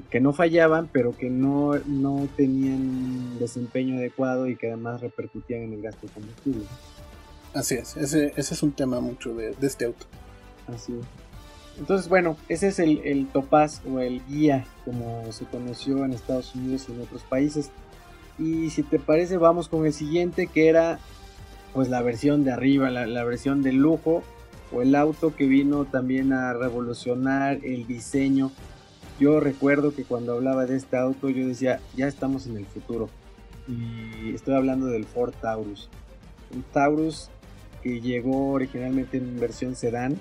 que 0.10 0.20
no 0.20 0.34
fallaban, 0.34 0.90
pero 0.92 1.18
que 1.18 1.30
no, 1.30 1.74
no 1.86 2.28
tenían 2.36 2.82
un 2.82 3.40
desempeño 3.40 3.98
adecuado 3.98 4.48
y 4.48 4.56
que 4.56 4.68
además 4.68 5.02
repercutían 5.02 5.62
en 5.62 5.74
el 5.74 5.82
gasto 5.82 6.08
de 6.08 6.14
combustible. 6.14 6.66
Así 7.54 7.76
es, 7.76 7.98
ese, 7.98 8.34
ese 8.36 8.54
es 8.54 8.64
un 8.64 8.72
tema 8.72 9.00
mucho 9.00 9.34
de, 9.34 9.56
este 9.62 9.86
auto. 9.86 10.06
Así 10.68 10.94
es. 10.94 11.06
Entonces, 11.80 12.10
bueno, 12.10 12.38
ese 12.50 12.68
es 12.68 12.80
el, 12.80 13.00
el 13.06 13.28
Topaz 13.28 13.82
o 13.86 14.00
el 14.00 14.22
guía, 14.28 14.66
como 14.86 15.32
se 15.32 15.46
conoció 15.46 16.04
en 16.06 16.14
Estados 16.14 16.54
Unidos 16.56 16.86
y 16.88 16.92
en 16.92 17.02
otros 17.02 17.24
países. 17.24 17.72
Y 18.38 18.70
si 18.70 18.84
te 18.84 19.00
parece, 19.00 19.38
vamos 19.38 19.70
con 19.70 19.86
el 19.86 19.94
siguiente, 19.94 20.48
que 20.48 20.68
era 20.68 21.00
pues 21.74 21.90
la 21.90 22.02
versión 22.02 22.44
de 22.44 22.52
arriba, 22.52 22.90
la, 22.90 23.06
la 23.06 23.24
versión 23.24 23.64
de 23.64 23.72
lujo, 23.72 24.24
o 24.74 24.82
el 24.82 24.96
auto 24.96 25.36
que 25.36 25.46
vino 25.46 25.86
también 25.86 26.34
a 26.34 26.54
revolucionar 26.54 27.60
el 27.64 27.88
diseño 27.88 28.52
yo 29.20 29.40
recuerdo 29.40 29.94
que 29.94 30.04
cuando 30.04 30.34
hablaba 30.34 30.66
de 30.66 30.76
este 30.76 30.98
auto 30.98 31.30
yo 31.30 31.48
decía, 31.48 31.80
ya 31.96 32.08
estamos 32.08 32.48
en 32.48 32.58
el 32.58 32.66
futuro. 32.66 33.10
Y 33.68 34.34
estoy 34.34 34.56
hablando 34.56 34.88
del 34.88 35.06
Ford 35.06 35.34
Taurus. 35.40 35.90
Un 36.54 36.64
Taurus 36.64 37.30
que 37.82 38.02
llegó 38.02 38.52
originalmente 38.52 39.18
en 39.18 39.40
versión 39.40 39.76
sedán 39.76 40.20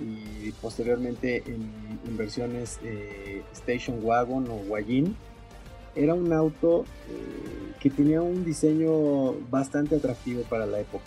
y 0.00 0.50
posteriormente 0.60 1.42
en, 1.46 2.16
versiones 2.16 2.78
eh, 2.82 3.42
Station 3.52 4.00
Wagon 4.02 4.48
o 4.48 4.56
Wagon. 4.68 5.16
Era 5.96 6.14
un 6.14 6.32
auto 6.32 6.84
eh, 7.08 7.72
que 7.80 7.90
tenía 7.90 8.20
un 8.20 8.44
diseño 8.44 9.32
bastante 9.50 9.96
atractivo 9.96 10.42
para 10.42 10.66
la 10.66 10.80
época. 10.80 11.04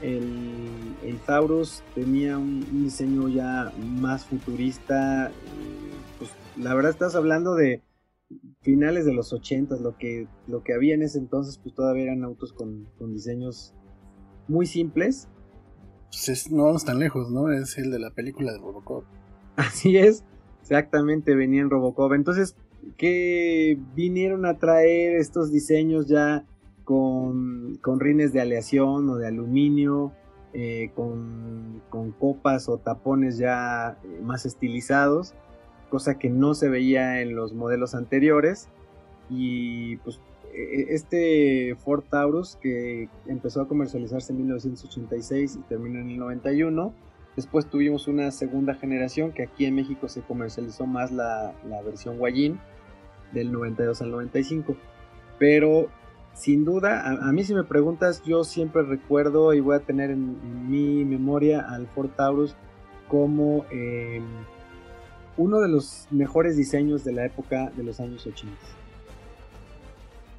El, 0.00 1.18
Taurus 1.26 1.82
tenía 1.94 2.38
un, 2.38 2.84
diseño 2.84 3.28
ya 3.28 3.72
más 3.78 4.24
futurista. 4.24 5.28
Eh, 5.28 5.89
la 6.60 6.74
verdad 6.74 6.90
estás 6.90 7.14
hablando 7.14 7.54
de 7.54 7.82
finales 8.60 9.04
de 9.04 9.12
los 9.12 9.32
80, 9.32 9.76
lo 9.76 9.96
que, 9.96 10.28
lo 10.46 10.62
que 10.62 10.74
había 10.74 10.94
en 10.94 11.02
ese 11.02 11.18
entonces, 11.18 11.58
pues 11.58 11.74
todavía 11.74 12.04
eran 12.04 12.24
autos 12.24 12.52
con, 12.52 12.86
diseños 13.12 13.74
muy 14.48 14.66
simples. 14.66 15.28
Pues 16.10 16.50
no 16.50 16.64
vamos 16.64 16.84
tan 16.84 16.98
lejos, 16.98 17.30
¿no? 17.30 17.50
Es 17.52 17.78
el 17.78 17.90
de 17.90 17.98
la 17.98 18.10
película 18.10 18.52
de 18.52 18.58
Robocop. 18.58 19.04
Así 19.56 19.96
es, 19.96 20.24
exactamente, 20.60 21.34
venía 21.34 21.60
en 21.60 21.70
Robocop. 21.70 22.12
Entonces, 22.12 22.56
¿qué 22.96 23.78
vinieron 23.94 24.46
a 24.46 24.58
traer 24.58 25.16
estos 25.16 25.50
diseños 25.50 26.06
ya 26.06 26.44
con, 26.84 27.78
rines 28.00 28.32
de 28.32 28.40
aleación 28.40 29.08
o 29.08 29.16
de 29.16 29.28
aluminio, 29.28 30.12
eh, 30.52 30.90
con, 30.94 31.82
copas 32.18 32.68
o 32.68 32.78
tapones 32.78 33.38
ya 33.38 33.98
eh, 34.02 34.20
más 34.22 34.46
estilizados, 34.46 35.34
cosa 35.90 36.18
que 36.18 36.30
no 36.30 36.54
se 36.54 36.70
veía 36.70 37.20
en 37.20 37.36
los 37.36 37.52
modelos 37.52 37.94
anteriores. 37.94 38.68
Y 39.28 39.96
pues 39.98 40.18
e, 40.54 40.94
este 40.94 41.76
Ford 41.84 42.04
Taurus 42.08 42.56
que 42.56 43.10
empezó 43.26 43.60
a 43.60 43.68
comercializarse 43.68 44.32
en 44.32 44.38
1986 44.38 45.56
y 45.56 45.62
terminó 45.68 46.00
en 46.00 46.08
el 46.08 46.18
91, 46.18 46.94
Después 47.36 47.66
tuvimos 47.66 48.08
una 48.08 48.30
segunda 48.32 48.74
generación 48.74 49.32
que 49.32 49.44
aquí 49.44 49.64
en 49.64 49.74
México 49.74 50.08
se 50.08 50.20
comercializó 50.20 50.86
más 50.86 51.12
la, 51.12 51.54
versión 51.84 52.18
Guayín 52.18 52.58
del 53.32 53.52
92 53.52 54.02
al 54.02 54.10
95. 54.10 54.76
Pero 55.38 55.88
sin 56.34 56.64
duda, 56.64 57.08
a, 57.08 57.32
mí 57.32 57.44
si 57.44 57.54
me 57.54 57.64
preguntas, 57.64 58.22
yo 58.24 58.44
siempre 58.44 58.82
recuerdo 58.82 59.54
y 59.54 59.60
voy 59.60 59.76
a 59.76 59.80
tener 59.80 60.10
en, 60.10 60.68
mi 60.68 61.04
memoria 61.04 61.60
al 61.60 61.86
Ford 61.86 62.10
Taurus 62.16 62.56
como 63.08 63.64
em, 63.70 64.24
uno 65.40 65.60
de 65.60 65.68
los 65.68 66.06
mejores 66.10 66.56
diseños 66.56 67.02
de 67.04 67.12
la 67.12 67.24
época 67.24 67.70
de 67.76 67.82
los 67.82 67.98
años 68.00 68.26
80. 68.26 68.54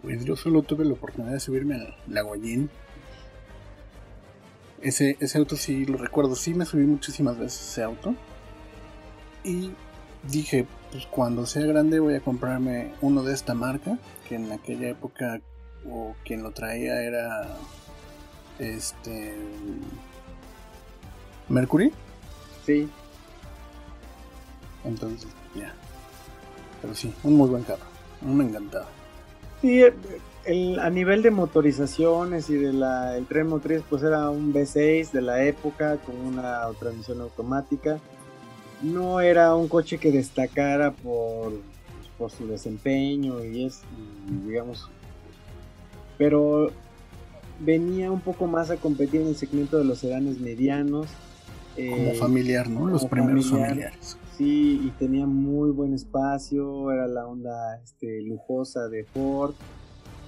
Pues 0.02 0.24
yo 0.26 0.36
solo 0.36 0.62
tuve 0.64 0.86
la 0.86 0.94
oportunidad 0.94 1.34
de 1.34 1.40
subirme 1.40 1.76
a 1.76 1.96
la 2.08 2.22
Guayín 2.22 2.70
ese, 4.82 5.18
ese 5.20 5.38
auto 5.38 5.56
sí 5.56 5.86
lo 5.86 5.98
recuerdo, 5.98 6.36
sí 6.36 6.54
me 6.54 6.66
subí 6.66 6.86
muchísimas 6.86 7.38
veces 7.38 7.62
ese 7.70 7.84
auto. 7.84 8.16
Y 9.44 9.72
dije, 10.30 10.68
pues 10.92 11.06
cuando 11.06 11.46
sea 11.46 11.66
grande 11.66 12.00
voy 12.00 12.16
a 12.16 12.22
comprarme 12.22 12.94
uno 13.02 13.24
de 13.24 13.34
esta 13.34 13.54
marca, 13.54 13.98
que 14.28 14.36
en 14.36 14.52
aquella 14.52 14.90
época 14.90 15.42
o 15.90 16.16
quien 16.26 16.44
lo 16.44 16.52
traía 16.52 17.02
era 17.02 17.58
este 18.60 19.36
Mercury. 21.50 21.92
Sí. 22.66 22.90
Entonces, 24.84 25.30
ya. 25.56 25.74
Pero 26.82 26.96
sí, 26.96 27.14
un 27.24 27.36
muy 27.36 27.50
buen 27.50 27.64
carro. 27.64 27.84
Me 28.22 28.44
encantaba. 28.44 28.88
Sí, 29.62 29.84
eh, 30.46 30.78
a 30.80 30.90
nivel 30.90 31.22
de 31.22 31.32
motorizaciones 31.32 32.50
y 32.50 32.56
de 32.56 32.74
la 32.74 33.16
el 33.18 33.26
tren 33.28 33.48
motriz, 33.48 33.84
pues 33.90 34.02
era 34.04 34.30
un 34.30 34.54
V6 34.54 35.12
de 35.12 35.22
la 35.22 35.44
época 35.44 35.98
con 35.98 36.16
una 36.16 36.62
transmisión 36.80 37.22
automática. 37.22 38.00
No 38.82 39.22
era 39.22 39.56
un 39.56 39.68
coche 39.68 40.00
que 40.00 40.12
destacara 40.12 40.92
por, 40.92 41.54
por 42.18 42.32
su 42.32 42.48
desempeño 42.48 43.44
y 43.46 43.66
es, 43.66 43.82
digamos, 44.48 44.90
pero 46.18 46.72
venía 47.60 48.12
un 48.12 48.22
poco 48.22 48.48
más 48.48 48.72
a 48.72 48.78
competir 48.78 49.22
en 49.22 49.28
el 49.28 49.36
segmento 49.36 49.78
de 49.78 49.86
los 49.86 50.00
sedanes 50.00 50.40
medianos. 50.40 51.08
Como 51.76 52.12
eh, 52.12 52.16
familiar, 52.20 52.68
¿no? 52.70 52.88
Los 52.88 53.06
primeros 53.06 53.50
familiares. 53.50 54.18
Sí, 54.42 54.82
y 54.84 54.90
tenía 54.98 55.28
muy 55.28 55.70
buen 55.70 55.94
espacio, 55.94 56.92
era 56.92 57.06
la 57.06 57.28
onda 57.28 57.80
este, 57.84 58.24
lujosa 58.24 58.88
de 58.88 59.04
Ford 59.04 59.54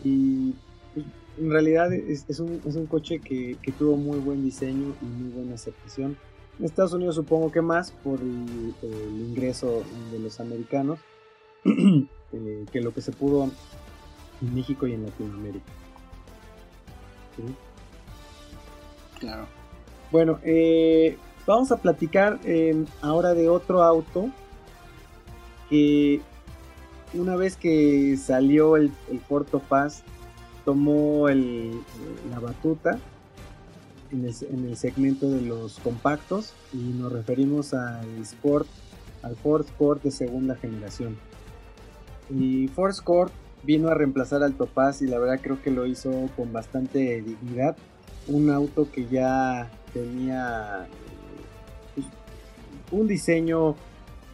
y 0.04 0.54
pues, 0.94 1.08
en 1.40 1.50
realidad 1.50 1.92
es, 1.92 2.40
un, 2.40 2.86
coche 2.86 3.18
que, 3.18 3.58
tuvo 3.76 3.98
muy 3.98 4.20
buen 4.20 4.44
diseño 4.44 4.94
y 5.02 5.06
muy 5.06 5.32
buena 5.32 5.56
aceptación. 5.56 6.16
En 6.60 6.66
Estados 6.66 6.94
Unidos 6.94 7.16
supongo 7.16 7.52
que 7.52 7.64
más 7.64 7.92
por 7.92 8.20
el, 8.20 8.74
ingreso 9.20 9.82
de 10.12 10.20
los 10.20 10.40
americanos 10.40 11.00
eh, 11.66 12.66
que 12.72 12.82
lo 12.82 12.94
que 12.94 13.02
se 13.02 13.14
pudo 13.14 13.50
en 14.44 14.54
México 14.54 14.86
y 14.86 14.94
en 14.94 15.06
Latinoamérica. 15.06 15.72
Claro. 19.20 19.48
Bueno, 20.12 20.38
eh, 20.44 21.18
vamos 21.46 21.72
a 21.72 21.78
platicar 21.78 22.40
eh, 22.44 22.86
ahora 23.02 23.34
de 23.34 23.50
otro 23.50 23.84
auto 23.84 24.30
que 25.70 26.22
una 27.14 27.36
vez 27.36 27.56
que 27.56 28.18
salió 28.18 28.76
el, 28.76 28.92
el 29.12 29.20
Ford 29.20 29.46
Topaz, 29.46 30.04
tomó 30.66 31.28
la 31.28 32.40
batuta 32.40 32.98
en 34.12 34.26
el, 34.26 34.78
segmento 34.78 35.30
de 35.30 35.42
los 35.42 35.80
compactos 35.80 36.54
y 36.72 36.78
nos 36.78 37.12
referimos 37.12 37.74
al 37.74 38.08
Sport, 38.22 38.68
al 39.24 39.36
Ford 39.36 39.66
Sport 39.66 40.04
de 40.04 40.12
segunda 40.12 40.56
generación. 40.56 41.18
Y 42.30 42.68
Ford 42.70 42.92
Sport 42.92 43.34
vino 43.64 43.90
a 43.90 43.96
reemplazar 43.96 44.44
al 44.44 44.54
Topaz 44.54 45.02
y 45.02 45.08
la 45.08 45.18
verdad 45.20 45.40
creo 45.42 45.62
que 45.62 45.72
lo 45.72 45.86
hizo 45.86 46.30
con 46.36 46.54
bastante 46.54 47.22
dignidad. 47.22 47.76
Un 48.28 48.52
auto 48.52 48.88
que 48.92 49.08
ya 49.08 49.70
tenía 49.94 50.88
un 52.94 53.08
diseño 53.08 53.76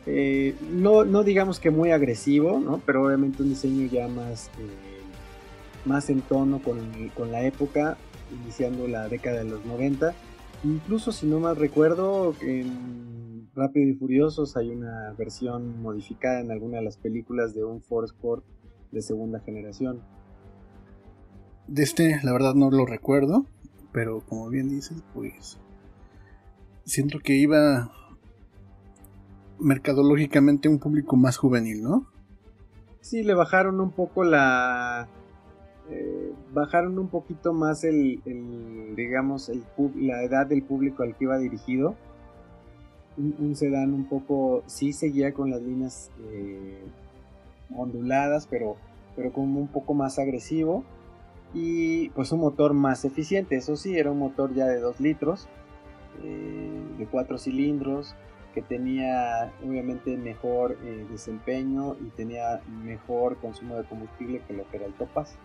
eh, 0.05 0.55
no, 0.71 1.05
no 1.05 1.23
digamos 1.23 1.59
que 1.59 1.69
muy 1.69 1.91
agresivo, 1.91 2.59
¿no? 2.59 2.81
pero 2.85 3.05
obviamente 3.05 3.43
un 3.43 3.49
diseño 3.49 3.87
ya 3.87 4.07
más, 4.07 4.47
eh, 4.57 5.01
más 5.85 6.09
en 6.09 6.21
tono 6.21 6.61
con, 6.63 7.09
con, 7.09 7.31
la 7.31 7.43
época, 7.43 7.97
iniciando 8.41 8.87
la 8.87 9.07
década 9.07 9.43
de 9.43 9.49
los 9.49 9.65
90. 9.65 10.13
Incluso 10.63 11.11
si 11.11 11.27
no 11.27 11.39
mal 11.39 11.55
recuerdo, 11.57 12.33
en 12.41 13.49
Rápido 13.53 13.89
y 13.89 13.93
Furiosos 13.93 14.57
hay 14.57 14.69
una 14.71 15.13
versión 15.17 15.81
modificada 15.81 16.39
en 16.39 16.51
alguna 16.51 16.77
de 16.77 16.85
las 16.85 16.97
películas 16.97 17.53
de 17.53 17.63
un 17.63 17.81
Ford 17.81 18.05
Sport 18.05 18.43
de 18.91 19.01
segunda 19.01 19.39
generación. 19.41 20.01
De 21.67 21.83
este, 21.83 22.19
la 22.23 22.33
verdad 22.33 22.55
no 22.55 22.71
lo 22.71 22.85
recuerdo, 22.85 23.45
pero 23.91 24.21
como 24.21 24.49
bien 24.49 24.69
dices, 24.69 25.03
pues 25.13 25.59
siento 26.83 27.19
que 27.19 27.35
iba 27.35 27.91
mercadológicamente 29.59 30.69
un 30.69 30.79
público 30.79 31.15
más 31.15 31.37
juvenil, 31.37 31.83
¿no? 31.83 32.07
Sí, 33.01 33.23
le 33.23 33.33
bajaron 33.33 33.79
un 33.79 33.91
poco 33.91 34.23
la... 34.23 35.07
Eh, 35.89 36.33
bajaron 36.53 36.99
un 36.99 37.07
poquito 37.07 37.53
más 37.53 37.83
el, 37.83 38.21
digamos, 38.95 39.49
el, 39.49 39.63
la 39.95 40.23
edad 40.23 40.45
del 40.45 40.61
público 40.61 41.03
al 41.03 41.15
que 41.15 41.23
iba 41.23 41.37
dirigido. 41.37 41.95
Un, 43.17 43.55
sedán 43.55 43.93
un 43.93 44.05
poco, 44.05 44.63
sí 44.67 44.93
seguía 44.93 45.33
con 45.33 45.49
las 45.49 45.61
líneas 45.61 46.09
eh, 46.31 46.79
onduladas, 47.75 48.47
pero, 48.47 48.77
pero 49.15 49.33
como 49.33 49.59
un 49.59 49.67
poco 49.67 49.93
más 49.93 50.19
agresivo. 50.19 50.83
Y 51.53 52.09
pues 52.09 52.31
un 52.31 52.41
motor 52.41 52.73
más 52.73 53.03
eficiente, 53.03 53.55
eso 53.55 53.75
sí, 53.75 53.97
era 53.97 54.11
un 54.11 54.19
motor 54.19 54.53
ya 54.53 54.67
de 54.67 54.79
2 54.79 54.99
litros, 54.99 55.47
eh, 56.23 56.81
de 56.97 57.05
4 57.07 57.37
cilindros, 57.39 58.15
que 58.53 58.61
tenía 58.61 59.51
obviamente 59.65 60.17
mejor 60.17 60.77
eh, 60.83 61.05
desempeño 61.09 61.95
y 61.99 62.09
tenía 62.09 62.61
mejor 62.83 63.37
consumo 63.37 63.75
de 63.75 63.83
combustible 63.83 64.41
que 64.47 64.53
lo 64.53 64.69
que 64.69 64.77
era 64.77 64.85
el 64.85 64.93
Topaz. 64.93 65.35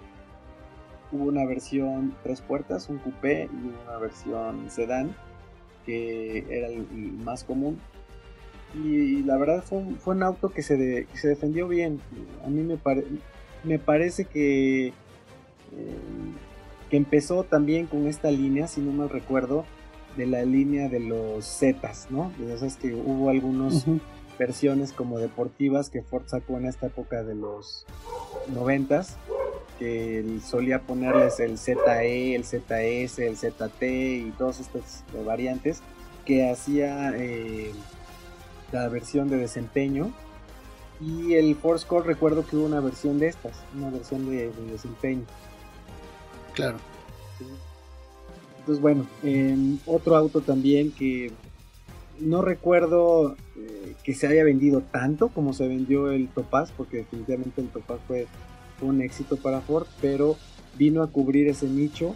Hubo 1.12 1.24
una 1.24 1.44
versión 1.44 2.14
tres 2.22 2.40
puertas, 2.40 2.88
un 2.88 2.98
coupé 2.98 3.48
y 3.52 3.84
una 3.86 3.98
versión 3.98 4.70
sedán 4.70 5.14
que 5.84 6.46
era 6.48 6.68
el, 6.68 6.86
más 7.24 7.44
común. 7.44 7.78
Y, 8.74 9.22
la 9.22 9.36
verdad 9.36 9.62
fue 9.62 9.78
un, 9.78 9.96
fue 9.96 10.16
un 10.16 10.22
auto 10.22 10.48
que 10.48 10.62
se, 10.62 11.06
se, 11.14 11.28
defendió 11.28 11.68
bien. 11.68 12.00
A 12.44 12.48
mí 12.48 12.62
me, 12.62 12.78
me 13.62 13.78
parece 13.78 14.24
que, 14.24 14.88
eh, 14.88 14.92
que 16.90 16.96
empezó 16.96 17.44
también 17.44 17.86
con 17.86 18.08
esta 18.08 18.30
línea, 18.30 18.66
si 18.66 18.80
no 18.80 18.90
mal 18.90 19.10
recuerdo, 19.10 19.64
de 20.16 20.26
la 20.26 20.44
línea 20.44 20.88
de 20.88 21.00
los 21.00 21.44
Zetas, 21.44 22.06
¿no? 22.10 22.32
Ya 22.38 22.56
sabes 22.56 22.76
que 22.76 22.94
hubo 22.94 23.30
algunas 23.30 23.84
versiones 24.38 24.92
como 24.92 25.18
deportivas 25.18 25.90
que 25.90 26.02
Ford 26.02 26.24
sacó 26.26 26.58
en 26.58 26.66
esta 26.66 26.86
época 26.86 27.22
de 27.22 27.34
los 27.34 27.86
noventas, 28.52 29.16
que 29.78 30.38
solía 30.44 30.82
ponerles 30.82 31.40
el 31.40 31.58
ZE, 31.58 32.34
el 32.34 32.44
ZS, 32.44 33.18
el 33.18 33.36
ZT 33.36 33.82
y 33.82 34.32
todas 34.36 34.60
estas 34.60 35.04
variantes, 35.24 35.82
que 36.24 36.48
hacía 36.50 37.12
eh, 37.16 37.72
la 38.72 38.88
versión 38.88 39.28
de 39.28 39.36
desempeño. 39.36 40.12
Y 41.00 41.34
el 41.34 41.56
Force 41.56 41.86
Core 41.86 42.06
recuerdo 42.06 42.46
que 42.46 42.56
hubo 42.56 42.66
una 42.66 42.80
versión 42.80 43.18
de 43.18 43.28
estas, 43.28 43.56
una 43.76 43.90
versión 43.90 44.30
de, 44.30 44.50
desempeño. 44.70 45.24
Claro. 46.54 46.78
Entonces, 48.64 48.80
bueno, 48.80 49.06
otro 49.84 50.16
auto 50.16 50.40
también 50.40 50.90
que 50.90 51.30
no 52.18 52.40
recuerdo 52.40 53.36
eh, 53.58 53.92
que 54.02 54.14
se 54.14 54.26
haya 54.26 54.42
vendido 54.42 54.80
tanto 54.80 55.28
como 55.28 55.52
se 55.52 55.68
vendió 55.68 56.10
el 56.10 56.28
Topaz, 56.28 56.72
porque 56.74 56.98
definitivamente 56.98 57.60
el 57.60 57.68
Topaz 57.68 58.00
fue, 58.06 58.26
un 58.80 59.02
éxito 59.02 59.36
para 59.36 59.60
Ford, 59.60 59.86
pero 60.00 60.36
vino 60.76 61.02
a 61.02 61.10
cubrir 61.10 61.46
ese 61.48 61.68
nicho 61.68 62.14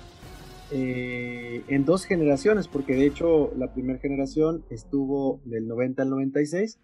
eh, 0.71 1.63
en 1.69 1.85
dos 1.85 2.05
generaciones, 2.05 2.67
porque 2.67 2.95
de 2.95 3.07
hecho 3.07 3.53
la 3.57 3.73
primera 3.73 3.99
generación 3.99 4.65
estuvo 4.71 5.41
del 5.45 5.69
90 5.69 6.03
al 6.03 6.11
96 6.11 6.79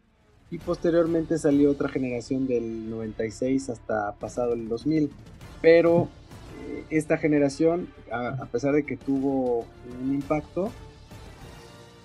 y 0.50 0.58
posteriormente 0.58 1.38
salió 1.38 1.70
otra 1.70 1.88
generación 1.88 2.46
del 2.46 2.90
96 2.90 3.70
hasta 3.70 4.12
pasado 4.12 4.52
el 4.52 4.68
2000, 4.68 5.10
pero 5.62 6.08
esta 6.90 7.18
generación, 7.18 7.88
a, 8.14 8.46
pesar 8.46 8.74
de 8.74 8.84
que 8.84 8.96
tuvo 8.96 9.66
un 10.02 10.14
impacto, 10.14 10.70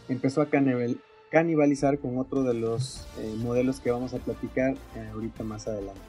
empezó 0.07 0.41
a 0.41 0.47
canibalizar 1.29 1.99
con 1.99 2.17
otro 2.17 2.43
de 2.43 2.55
los 2.55 3.07
eh, 3.19 3.35
modelos 3.37 3.79
que 3.79 3.91
vamos 3.91 4.13
a 4.13 4.17
platicar 4.17 4.75
eh, 4.95 5.09
ahorita 5.13 5.43
más 5.43 5.67
adelante. 5.67 6.01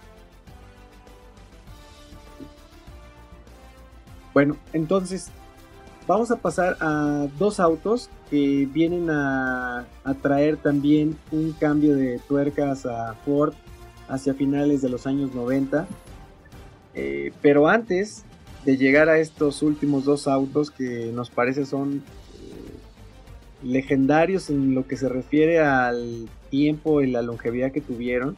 Bueno, 4.33 4.57
entonces 4.73 5.31
vamos 6.07 6.31
a 6.31 6.37
pasar 6.37 6.77
a 6.81 7.27
dos 7.39 7.61
autos 7.61 8.11
que 8.31 8.67
vienen 8.73 9.11
a, 9.11 9.87
traer 10.23 10.57
también 10.57 11.17
un 11.33 11.53
cambio 11.53 11.97
de 11.97 12.21
tuercas 12.21 12.87
a 12.87 13.15
Ford 13.25 13.55
hacia 14.09 14.35
finales 14.35 14.83
de 14.83 14.89
los 14.89 15.07
años 15.07 15.35
90. 15.35 15.87
Eh, 16.95 17.33
pero 17.43 17.69
antes 17.69 18.25
de 18.65 18.77
llegar 18.77 19.09
a 19.09 19.19
estos 19.19 19.63
últimos 19.63 20.05
dos 20.05 20.29
autos 20.29 20.71
que 20.71 21.11
nos 21.15 21.31
parece 21.31 21.65
son 21.65 21.97
eh, 21.99 23.63
legendarios 23.63 24.51
en 24.51 24.75
lo 24.75 24.87
que 24.87 24.97
se 24.97 25.09
refiere 25.09 25.61
al 25.61 26.29
tiempo 26.51 27.01
y 27.01 27.11
la 27.11 27.23
longevidad 27.23 27.73
que 27.73 27.81
tuvieron, 27.81 28.37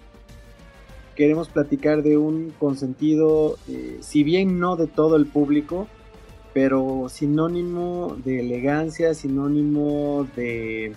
queremos 1.17 1.49
platicar 1.49 2.03
de 2.03 2.17
un 2.17 2.53
consentido, 2.59 3.59
eh, 3.69 3.99
si 4.01 4.23
bien 4.23 4.59
no 4.59 4.77
de 4.77 4.87
todo 4.87 5.17
el 5.17 5.27
público, 5.27 5.89
pero 6.55 7.09
sinónimo 7.09 8.17
de 8.25 8.41
elegancia, 8.41 9.15
sinónimo 9.15 10.29
de, 10.37 10.93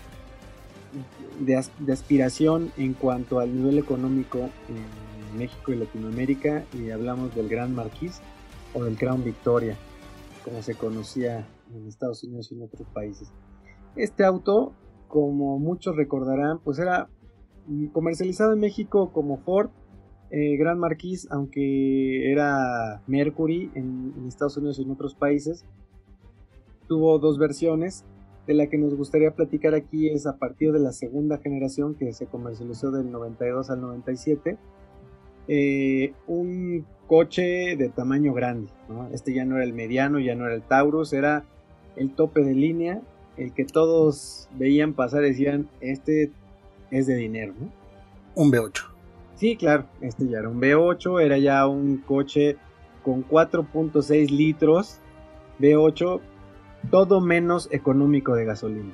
de, 1.40 1.94
aspiración 1.94 2.72
en 2.78 2.94
cuanto 2.94 3.40
al 3.40 3.56
nivel 3.56 3.78
económico 3.78 4.50
en 4.68 5.38
México 5.38 5.72
y 5.72 5.78
Latinoamérica, 5.78 6.66
y 6.74 6.90
hablamos 6.90 7.34
del 7.36 7.48
Gran 7.48 7.74
Marquis 7.74 8.22
o 8.76 8.84
del 8.84 8.98
Crown 8.98 9.24
Victoria, 9.24 9.76
como 10.44 10.62
se 10.62 10.76
conocía 10.76 11.48
en 11.74 11.88
Estados 11.88 12.24
Unidos 12.24 12.52
y 12.52 12.56
en 12.56 12.64
otros 12.64 12.88
países. 12.90 13.32
Este 13.96 14.24
auto, 14.24 14.74
como 15.08 15.58
muchos 15.58 15.96
recordarán, 15.96 16.60
pues 16.60 16.78
era 16.80 17.10
comercializado 17.94 18.54
en 18.54 18.60
México 18.60 19.12
como 19.12 19.38
Ford, 19.38 19.70
eh, 20.32 20.58
Gran 20.58 20.80
Marquis, 20.80 21.28
aunque 21.32 22.32
era 22.32 23.02
Mercury 23.08 23.72
en, 23.76 24.14
Estados 24.28 24.58
Unidos 24.58 24.80
y 24.80 24.84
en 24.84 24.92
otros 24.92 25.16
países, 25.16 25.66
tuvo 26.88 27.20
dos 27.20 27.38
versiones. 27.38 28.06
De 28.48 28.54
la 28.54 28.68
que 28.68 28.78
nos 28.78 28.94
gustaría 28.94 29.32
platicar 29.32 29.74
aquí 29.74 30.08
es 30.08 30.28
a 30.28 30.38
partir 30.38 30.72
de 30.72 30.78
la 30.78 30.92
segunda 30.92 31.40
generación 31.40 31.96
que 31.96 32.14
se 32.14 32.28
comercializó 32.28 32.92
del 32.92 33.12
92 33.12 33.72
al 33.72 33.82
97. 33.82 34.60
Eh, 35.48 36.14
un 36.28 36.86
coche 37.08 37.76
de 37.76 37.90
tamaño 37.90 38.34
grande. 38.34 38.70
Este 39.12 39.34
ya 39.34 39.46
no 39.46 39.56
era 39.56 39.66
el 39.66 39.74
mediano, 39.74 40.20
ya 40.20 40.36
no 40.36 40.46
era 40.46 40.56
el 40.56 40.62
Taurus, 40.62 41.14
era 41.14 41.44
el 41.96 42.12
tope 42.12 42.42
de 42.42 42.54
línea, 42.54 43.02
el 43.38 43.54
que 43.54 43.66
todos 43.66 44.50
veían 44.58 44.94
pasar 44.94 45.24
y 45.24 45.30
decían, 45.30 45.70
este 45.82 46.32
es 46.92 47.08
de 47.08 47.16
dinero. 47.16 47.54
Un 48.36 48.52
V8. 48.52 48.84
Sí, 49.36 49.56
claro, 49.56 49.86
este 50.02 50.28
ya 50.28 50.40
era 50.40 50.50
un 50.50 50.62
V8, 50.62 51.22
era 51.22 51.38
ya 51.38 51.68
un 51.68 51.98
coche 51.98 52.58
con 53.04 53.28
4.6 53.28 54.30
litros 54.30 55.00
V8, 55.60 56.22
todo 56.90 57.22
menos 57.22 57.68
económico 57.72 58.36
de 58.36 58.46
gasolina. 58.46 58.94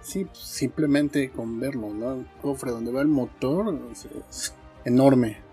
Sí, 0.00 0.24
pues, 0.24 0.38
simplemente 0.38 1.30
con 1.30 1.60
verlo, 1.60 1.92
¿no? 1.92 2.12
El 2.12 2.26
cofre 2.40 2.70
donde 2.70 2.92
va 2.92 3.02
el 3.02 3.08
motor 3.08 3.76
es, 3.92 4.54
enorme. 4.84 5.47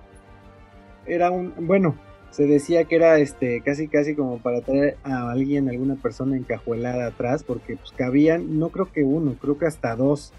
Era 1.05 1.31
un, 1.31 1.53
bueno, 1.67 1.95
se 2.31 2.47
decía 2.47 2.83
que 2.83 2.95
era 2.95 3.17
este 3.17 3.61
casi 3.61 3.87
casi 3.87 4.13
como 4.13 4.39
para 4.39 4.61
traer 4.61 4.97
a 5.03 5.31
alguien, 5.31 5.69
alguna 5.69 5.95
persona 5.95 6.35
encajuelada 6.35 7.07
atrás, 7.07 7.43
porque 7.43 7.77
pues 7.77 7.91
cabían, 7.91 8.59
no 8.59 8.69
creo 8.69 8.91
que 8.91 9.03
uno, 9.03 9.35
creo 9.39 9.57
que 9.57 9.67
hasta 9.67 9.95
dos 9.95 10.33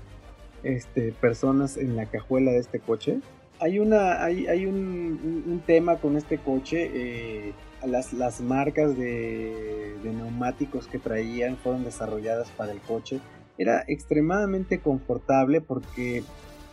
este, 0.63 1.13
personas 1.13 1.77
en 1.77 1.97
la 1.97 2.07
cajuela 2.07 2.51
de 2.51 2.59
este 2.59 2.81
coche. 2.81 3.21
Hay, 3.61 3.79
una, 3.79 4.23
hay, 4.23 4.47
hay 4.47 4.67
un, 4.67 5.63
tema 5.67 5.97
con 5.97 6.17
este 6.17 6.39
coche. 6.39 6.91
Eh, 6.93 7.53
las, 7.87 8.13
las, 8.13 8.41
marcas 8.41 8.97
de, 8.99 9.95
neumáticos 10.05 10.87
que 10.89 10.99
traían 10.99 11.57
fueron 11.57 11.85
desarrolladas 11.85 12.51
para 12.51 12.73
el 12.73 12.81
coche. 12.81 13.21
Era 13.59 13.85
extremadamente 13.87 14.81
confortable 14.81 15.61
porque 15.61 16.23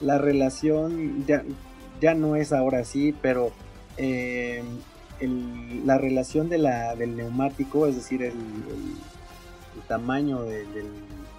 la 0.02 0.18
relación 0.18 1.26
ya, 1.26 1.44
ya 2.02 2.14
no 2.14 2.36
es 2.36 2.52
ahora 2.52 2.80
así, 2.80 3.16
pero 3.22 3.52
eh, 3.98 4.64
la 5.86 5.98
relación 5.98 6.50
de 6.50 6.58
la, 6.58 6.96
del 6.96 7.16
neumático, 7.16 7.88
es 7.88 7.96
decir, 7.96 8.24
el, 8.24 8.34
tamaño 9.88 10.44
del, 10.44 10.68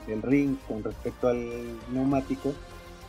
del 0.06 0.22
ring 0.22 0.56
con 0.66 0.82
respecto 0.82 1.28
al 1.28 1.48
neumático 1.92 2.52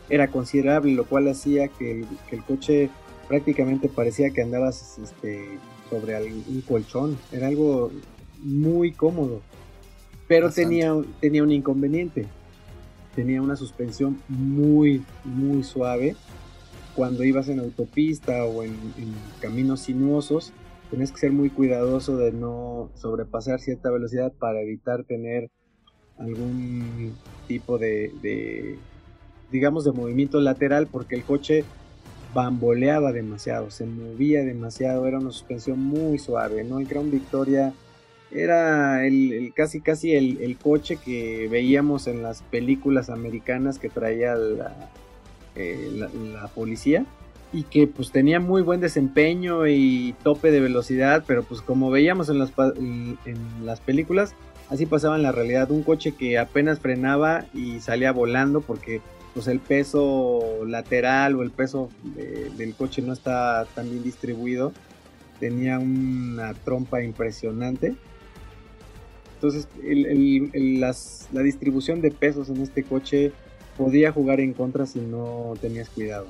era 0.08 0.28
considerable, 0.28 0.92
lo 0.92 1.04
cual 1.04 1.28
hacía 1.28 1.68
que 1.68 2.04
el, 2.30 2.44
coche 2.44 2.90
prácticamente 3.28 3.88
parecía 3.88 4.30
que 4.30 4.42
andabas 4.42 4.98
este, 5.02 5.58
sobre 5.90 6.32
un 6.32 6.62
colchón. 6.66 7.18
Era 7.32 7.48
algo 7.48 7.90
muy 8.42 8.92
cómodo. 8.92 9.40
Pero 10.28 10.50
tenía, 10.50 10.94
tenía 11.20 11.42
un 11.42 11.52
inconveniente. 11.52 12.26
Tenía 13.14 13.42
una 13.42 13.56
suspensión 13.56 14.20
muy, 14.28 15.02
muy 15.24 15.64
suave. 15.64 16.14
Cuando 16.96 17.24
ibas 17.24 17.48
en 17.48 17.60
autopista 17.60 18.44
o 18.46 18.62
en, 18.62 18.74
caminos 19.40 19.80
sinuosos, 19.80 20.52
tenías 20.90 21.12
que 21.12 21.18
ser 21.18 21.32
muy 21.32 21.50
cuidadoso 21.50 22.16
de 22.16 22.32
no 22.32 22.90
sobrepasar 22.94 23.60
cierta 23.60 23.90
velocidad 23.90 24.32
para 24.32 24.62
evitar 24.62 25.04
tener 25.04 25.50
algún 26.18 27.14
tipo 27.46 27.76
de, 27.76 28.78
digamos, 29.52 29.84
de 29.84 29.92
movimiento 29.92 30.40
lateral 30.40 30.86
porque 30.86 31.16
el 31.16 31.24
coche 31.24 31.64
bamboleaba 32.32 33.12
demasiado, 33.12 33.70
se 33.70 33.84
movía 33.84 34.42
demasiado, 34.42 35.06
era 35.06 35.18
una 35.18 35.30
suspensión 35.30 35.78
muy 35.78 36.18
suave, 36.18 36.64
¿no? 36.64 36.78
El 36.80 36.88
Crown 36.88 37.10
Victoria 37.10 37.74
era 38.30 39.06
el, 39.06 39.52
casi 39.54 39.80
casi 39.80 40.14
el, 40.14 40.56
coche 40.58 40.96
que 40.96 41.48
veíamos 41.50 42.06
en 42.06 42.22
las 42.22 42.42
películas 42.42 43.10
americanas 43.10 43.78
que 43.78 43.88
traía 43.88 44.34
la, 44.34 44.90
eh, 45.56 45.90
la, 46.32 46.48
policía 46.48 47.04
y 47.52 47.62
que 47.64 47.86
pues 47.86 48.10
tenía 48.10 48.40
muy 48.40 48.62
buen 48.62 48.80
desempeño 48.80 49.66
y 49.66 50.14
tope 50.22 50.50
de 50.50 50.60
velocidad, 50.60 51.24
pero 51.26 51.42
pues 51.42 51.60
como 51.62 51.90
veíamos 51.90 52.28
en 52.28 52.38
las, 52.38 52.52
en 52.76 53.18
las 53.64 53.80
películas, 53.80 54.34
así 54.68 54.86
pasaba 54.86 55.16
en 55.16 55.22
la 55.22 55.32
realidad. 55.32 55.70
Un 55.70 55.82
coche 55.82 56.12
que 56.12 56.38
apenas 56.38 56.80
frenaba 56.80 57.46
y 57.54 57.80
salía 57.80 58.12
volando 58.12 58.60
porque 58.60 59.00
pues 59.36 59.48
el 59.48 59.60
peso 59.60 60.64
lateral 60.66 61.36
o 61.36 61.42
el 61.42 61.50
peso 61.50 61.90
del 62.56 62.74
coche 62.74 63.02
no 63.02 63.12
está 63.12 63.66
tan 63.74 63.90
bien 63.90 64.02
distribuido. 64.02 64.72
Tenía 65.38 65.78
una 65.78 66.54
trompa 66.54 67.02
impresionante. 67.02 67.94
Entonces 69.34 69.68
la 70.80 71.42
distribución 71.42 72.00
de 72.00 72.10
pesos 72.10 72.48
en 72.48 72.62
este 72.62 72.82
coche 72.82 73.32
podía 73.76 74.12
jugar 74.12 74.40
en 74.40 74.52
contra 74.52 74.86
si 74.86 75.00
no 75.00 75.54
tenías 75.60 75.88
cuidado. 75.88 76.26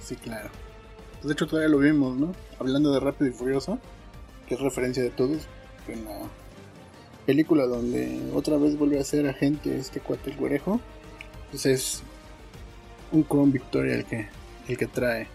Sí, 0.00 0.16
claro. 0.16 0.50
Pues, 1.12 1.28
de 1.28 1.32
hecho 1.32 1.46
todavía 1.46 1.70
lo 1.70 1.78
vimos, 1.78 2.16
¿no? 2.16 2.32
Hablando 2.58 2.92
de 2.92 3.00
Rápido 3.00 3.30
y 3.30 3.32
Furioso, 3.32 3.78
que 4.46 4.54
es 4.54 4.60
referencia 4.60 5.02
de 5.02 5.10
todos, 5.10 5.46
en 5.88 6.04
película 7.24 7.66
donde 7.66 8.30
otra 8.34 8.58
vez 8.58 8.76
vuelve 8.76 8.98
a 8.98 9.04
ser 9.04 9.26
agente 9.26 9.76
este 9.78 10.00
cuate 10.00 10.30
el 10.30 10.36
güerejo, 10.36 10.80
pues 11.50 11.64
es 11.64 12.02
un 13.12 13.22
Crown 13.22 13.52
Victoria 13.52 13.94
el 13.94 14.04
que, 14.04 14.28
el 14.68 14.76
que 14.76 14.86
trae. 14.86 15.28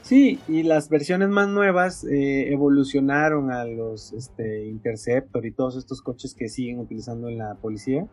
Sí, 0.00 0.38
y 0.46 0.62
las 0.62 0.88
versiones 0.88 1.28
más 1.28 1.48
nuevas 1.48 2.04
eh, 2.04 2.52
evolucionaron 2.52 3.50
a 3.50 3.64
los 3.64 4.12
este, 4.12 4.66
Interceptor 4.66 5.44
y 5.44 5.50
todos 5.50 5.76
estos 5.76 6.00
coches 6.00 6.32
que 6.34 6.48
siguen 6.48 6.78
utilizando 6.78 7.28
en 7.28 7.38
la 7.38 7.56
policía. 7.56 8.06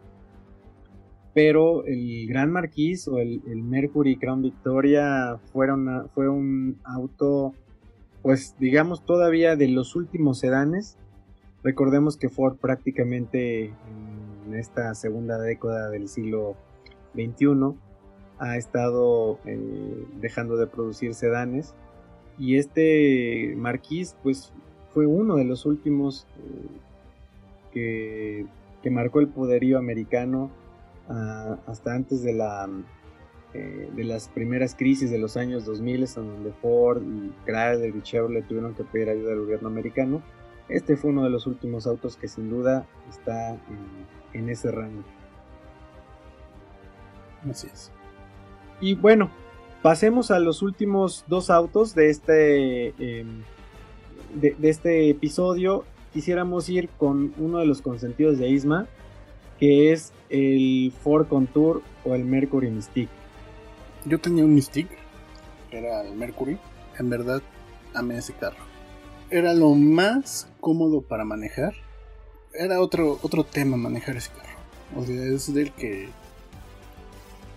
Pero 1.34 1.86
el 1.86 2.28
Gran 2.28 2.52
Marquis 2.52 3.08
o 3.08 3.18
el, 3.20 3.42
Mercury 3.64 4.18
Crown 4.18 4.42
Victoria 4.42 5.40
fue 5.52 6.30
un 6.30 6.78
auto, 6.84 7.54
pues 8.22 8.56
digamos 8.60 9.04
todavía 9.04 9.56
de 9.56 9.68
los 9.68 9.96
últimos 9.96 10.40
sedanes. 10.40 10.98
Recordemos 11.64 12.18
que 12.18 12.30
Ford 12.30 12.58
prácticamente 12.58 13.74
en 14.46 14.54
esta 14.54 14.94
segunda 14.94 15.40
década 15.40 15.90
del 15.90 16.08
siglo 16.08 16.56
XXI 17.16 17.76
ha 18.40 18.58
estado 18.58 19.40
eh, 19.46 20.06
dejando 20.20 20.58
de 20.58 20.68
producir 20.68 21.14
sedanes. 21.14 21.74
Y 22.38 22.58
este 22.58 23.54
Marquis 23.58 24.16
pues 24.22 24.52
fue 24.94 25.06
uno 25.06 25.36
de 25.38 25.46
los 25.46 25.66
últimos 25.66 26.28
eh, 27.74 28.46
que, 28.82 28.90
marcó 28.92 29.22
el 29.22 29.30
poderío 29.30 29.78
americano 29.78 30.52
hasta 31.08 31.94
antes 31.94 32.24
de 32.24 32.34
la 32.34 32.70
eh, 33.54 33.90
de 33.96 34.04
las 34.04 34.30
primeras 34.30 34.74
crisis 34.74 35.12
de 35.12 35.20
los 35.20 35.38
años 35.38 35.66
2000 35.66 36.04
en 36.04 36.16
donde 36.16 36.52
Ford 36.62 37.04
y 37.04 37.32
Chrysler 37.46 37.96
y 37.96 38.02
Chevrolet 38.02 38.48
tuvieron 38.48 38.74
que 38.74 38.84
pedir 38.84 39.10
ayuda 39.10 39.34
al 39.34 39.42
gobierno 39.42 39.68
americano 39.68 40.24
este 40.70 40.96
fue 40.96 41.12
uno 41.12 41.24
de 41.24 41.30
los 41.30 41.46
últimos 41.46 41.88
autos 41.88 42.16
que 42.16 42.28
sin 42.28 42.50
duda 42.50 42.88
está 43.10 43.58
en, 44.34 44.50
ese 44.50 44.72
rango. 44.72 45.04
Así 47.50 47.68
es. 47.72 47.92
Y 48.80 48.96
bueno, 48.96 49.30
pasemos 49.82 50.32
a 50.32 50.40
los 50.40 50.62
últimos 50.62 51.26
dos 51.28 51.50
autos 51.50 51.94
de 51.94 52.10
este, 52.10 53.20
em, 53.20 53.44
de, 54.34 54.56
este 54.64 55.10
episodio. 55.10 55.86
quisiéramos 56.14 56.70
ir 56.70 56.90
con 56.90 57.34
uno 57.38 57.60
de 57.60 57.66
los 57.66 57.82
consentidos 57.82 58.38
de 58.38 58.50
Isma, 58.50 58.88
que 59.64 59.94
es 59.94 60.12
el 60.30 60.92
Ford 60.92 61.30
Contour 61.30 61.84
o 62.04 62.16
el 62.16 62.26
Mercury 62.26 62.70
Mystique. 62.70 63.14
Yo 64.04 64.20
tenía 64.20 64.44
un 64.44 64.54
Mystique, 64.54 64.98
era 65.72 66.02
el 66.02 66.18
Mercury. 66.18 66.58
En 67.00 67.10
verdad, 67.10 67.42
amé 67.94 68.18
ese 68.18 68.34
carro. 68.34 68.58
Era 69.30 69.54
lo 69.54 69.70
más 69.70 70.50
cómodo 70.60 71.02
para 71.02 71.24
manejar. 71.24 71.76
Era 72.54 72.82
otro, 72.82 73.18
otro 73.22 73.46
tema 73.46 73.78
manejar 73.78 74.18
ese 74.18 74.32
carro. 74.32 74.60
O 74.98 75.06
sea, 75.06 75.24
es 75.34 75.54
del 75.54 75.72
que. 75.72 76.10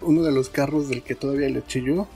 Uno 0.00 0.22
de 0.22 0.30
los 0.30 0.48
carros 0.48 0.88
del 0.88 1.02
que 1.02 1.16
todavía 1.16 1.48
le 1.48 1.64
yo. 1.66 2.06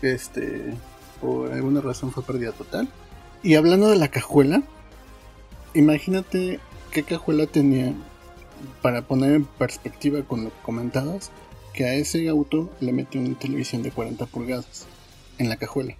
Este. 0.00 0.74
Por 1.20 1.52
alguna 1.52 1.80
razón 1.80 2.12
fue 2.12 2.22
pérdida 2.22 2.52
total. 2.52 2.88
Y 3.42 3.56
hablando 3.56 3.90
de 3.90 3.96
la 3.96 4.06
cajuela. 4.06 4.62
Imagínate 5.74 6.60
qué 6.92 7.02
cajuela 7.02 7.48
tenía. 7.48 7.96
Para 8.80 9.02
poner 9.02 9.32
en 9.32 9.44
perspectiva 9.44 10.22
con 10.22 10.44
lo 10.44 10.50
que 10.50 10.62
comentabas. 10.62 11.30
Que 11.74 11.84
a 11.84 11.94
ese 11.94 12.28
auto 12.28 12.70
le 12.80 12.92
metió 12.92 13.20
una 13.20 13.38
televisión 13.38 13.82
de 13.82 13.90
40 13.90 14.26
pulgadas. 14.26 14.86
En 15.38 15.48
la 15.48 15.56
cajuela. 15.56 15.96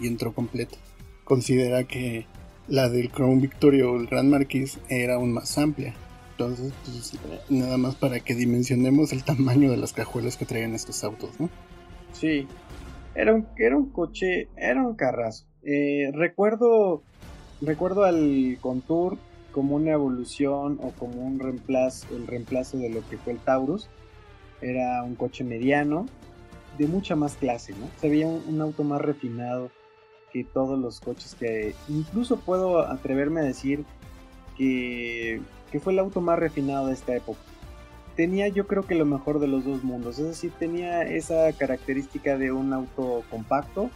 Y 0.00 0.06
entró 0.06 0.32
completa. 0.32 0.76
Considera 1.24 1.84
que 1.84 2.26
la 2.68 2.88
del 2.88 3.10
Crown 3.10 3.40
Victoria 3.40 3.86
o 3.88 3.96
el 3.96 4.06
Grand 4.06 4.30
Marquis 4.30 4.78
era 4.88 5.14
aún 5.14 5.32
más 5.32 5.58
amplia. 5.58 5.94
Entonces, 6.32 6.72
pues, 6.84 7.50
nada 7.50 7.76
más 7.76 7.96
para 7.96 8.20
que 8.20 8.34
dimensionemos 8.34 9.12
el 9.12 9.24
tamaño 9.24 9.70
de 9.70 9.76
las 9.76 9.92
cajuelas 9.92 10.36
que 10.36 10.46
traían 10.46 10.74
estos 10.74 11.04
autos, 11.04 11.38
¿no? 11.38 11.50
Sí, 12.12 12.46
era 13.14 13.34
un, 13.34 13.46
era 13.58 13.76
un 13.76 13.90
coche, 13.90 14.48
era 14.56 14.82
un 14.82 14.94
carrazo. 14.94 15.44
Eh, 15.62 16.10
recuerdo, 16.14 17.02
recuerdo 17.60 18.04
al 18.04 18.56
Contour 18.60 19.18
como 19.52 19.76
una 19.76 19.92
evolución 19.92 20.78
o 20.82 20.90
como 20.90 21.22
un 21.22 21.38
reemplazo, 21.38 22.06
el 22.16 22.26
reemplazo 22.26 22.78
de 22.78 22.90
lo 22.90 23.06
que 23.08 23.18
fue 23.18 23.34
el 23.34 23.38
Taurus. 23.38 23.88
Era 24.60 25.02
un 25.02 25.14
coche 25.14 25.44
mediano, 25.44 26.06
de 26.78 26.86
mucha 26.86 27.16
más 27.16 27.36
clase, 27.36 27.72
¿no? 27.72 27.88
Se 28.00 28.08
veía 28.08 28.26
un 28.26 28.60
auto 28.60 28.84
más 28.84 29.00
refinado, 29.00 29.70
que 30.32 30.44
todos 30.44 30.78
los 30.78 31.00
coches 31.00 31.34
que 31.34 31.74
incluso 31.88 32.36
puedo 32.38 32.80
atreverme 32.80 33.40
a 33.40 33.44
decir 33.44 33.84
que, 34.56 35.40
que 35.70 35.80
fue 35.80 35.92
el 35.92 35.98
auto 35.98 36.20
más 36.20 36.38
refinado 36.38 36.86
de 36.86 36.94
esta 36.94 37.14
época. 37.14 37.40
Tenía 38.16 38.48
yo 38.48 38.66
creo 38.66 38.84
que 38.84 38.94
lo 38.94 39.06
mejor 39.06 39.40
de 39.40 39.48
los 39.48 39.64
dos 39.64 39.82
mundos, 39.82 40.18
es 40.18 40.26
decir, 40.26 40.52
tenía 40.58 41.02
esa 41.02 41.52
característica 41.52 42.36
de 42.36 42.52
un 42.52 42.72
auto 42.72 43.22
compacto 43.30 43.90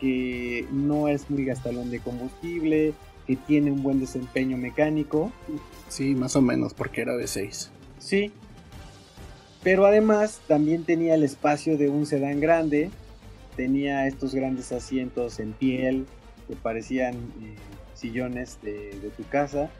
que 0.00 0.66
no 0.72 1.08
es 1.08 1.30
muy 1.30 1.44
gastalón 1.44 1.90
de 1.90 2.00
combustible, 2.00 2.94
que 3.30 3.36
tiene 3.36 3.70
un 3.70 3.84
buen 3.84 4.00
desempeño 4.00 4.56
mecánico. 4.56 5.30
Sí, 5.88 6.16
más 6.16 6.34
o 6.34 6.42
menos, 6.42 6.74
porque 6.74 7.02
era 7.02 7.14
V6. 7.14 7.68
Sí. 8.00 8.32
Pero 9.62 9.86
además 9.86 10.40
también 10.48 10.82
tenía 10.82 11.14
el 11.14 11.22
espacio 11.22 11.78
de 11.78 11.88
un 11.88 12.06
sedán 12.06 12.40
grande, 12.40 12.90
tenía 13.54 14.08
estos 14.08 14.34
grandes 14.34 14.72
asientos 14.72 15.38
en 15.38 15.52
piel 15.52 16.06
que 16.48 16.56
parecían 16.56 17.14
eh, 17.14 17.54
sillones 17.94 18.58
de, 18.62 19.12
tu 19.16 19.22
casa, 19.28 19.70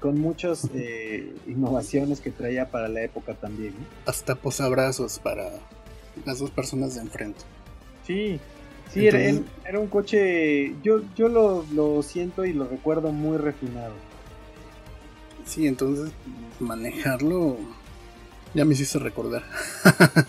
con 0.00 0.18
muchas 0.18 0.70
eh, 0.74 1.34
innovaciones 1.46 2.22
que 2.22 2.30
traía 2.30 2.70
para 2.70 2.88
la 2.88 3.02
época 3.02 3.34
también. 3.34 3.74
Hasta 4.06 4.34
posabrazos 4.34 5.18
para 5.18 5.50
las 6.24 6.38
dos 6.38 6.50
personas 6.50 6.94
de 6.94 7.02
enfrente. 7.02 7.40
Sí, 8.06 8.40
sí, 8.94 9.06
era, 9.64 9.80
un 9.80 9.88
coche, 9.88 10.74
yo, 10.82 11.02
yo 11.16 11.28
lo, 11.28 11.64
lo 11.74 12.02
siento 12.02 12.44
y 12.44 12.52
lo 12.52 12.66
recuerdo 12.66 13.12
muy 13.12 13.36
refinado. 13.36 13.92
Sí, 15.44 15.66
entonces 15.66 16.12
manejarlo 16.60 17.58
ya 18.54 18.64
me 18.64 18.74
hiciste 18.74 18.98
recordar. 18.98 19.42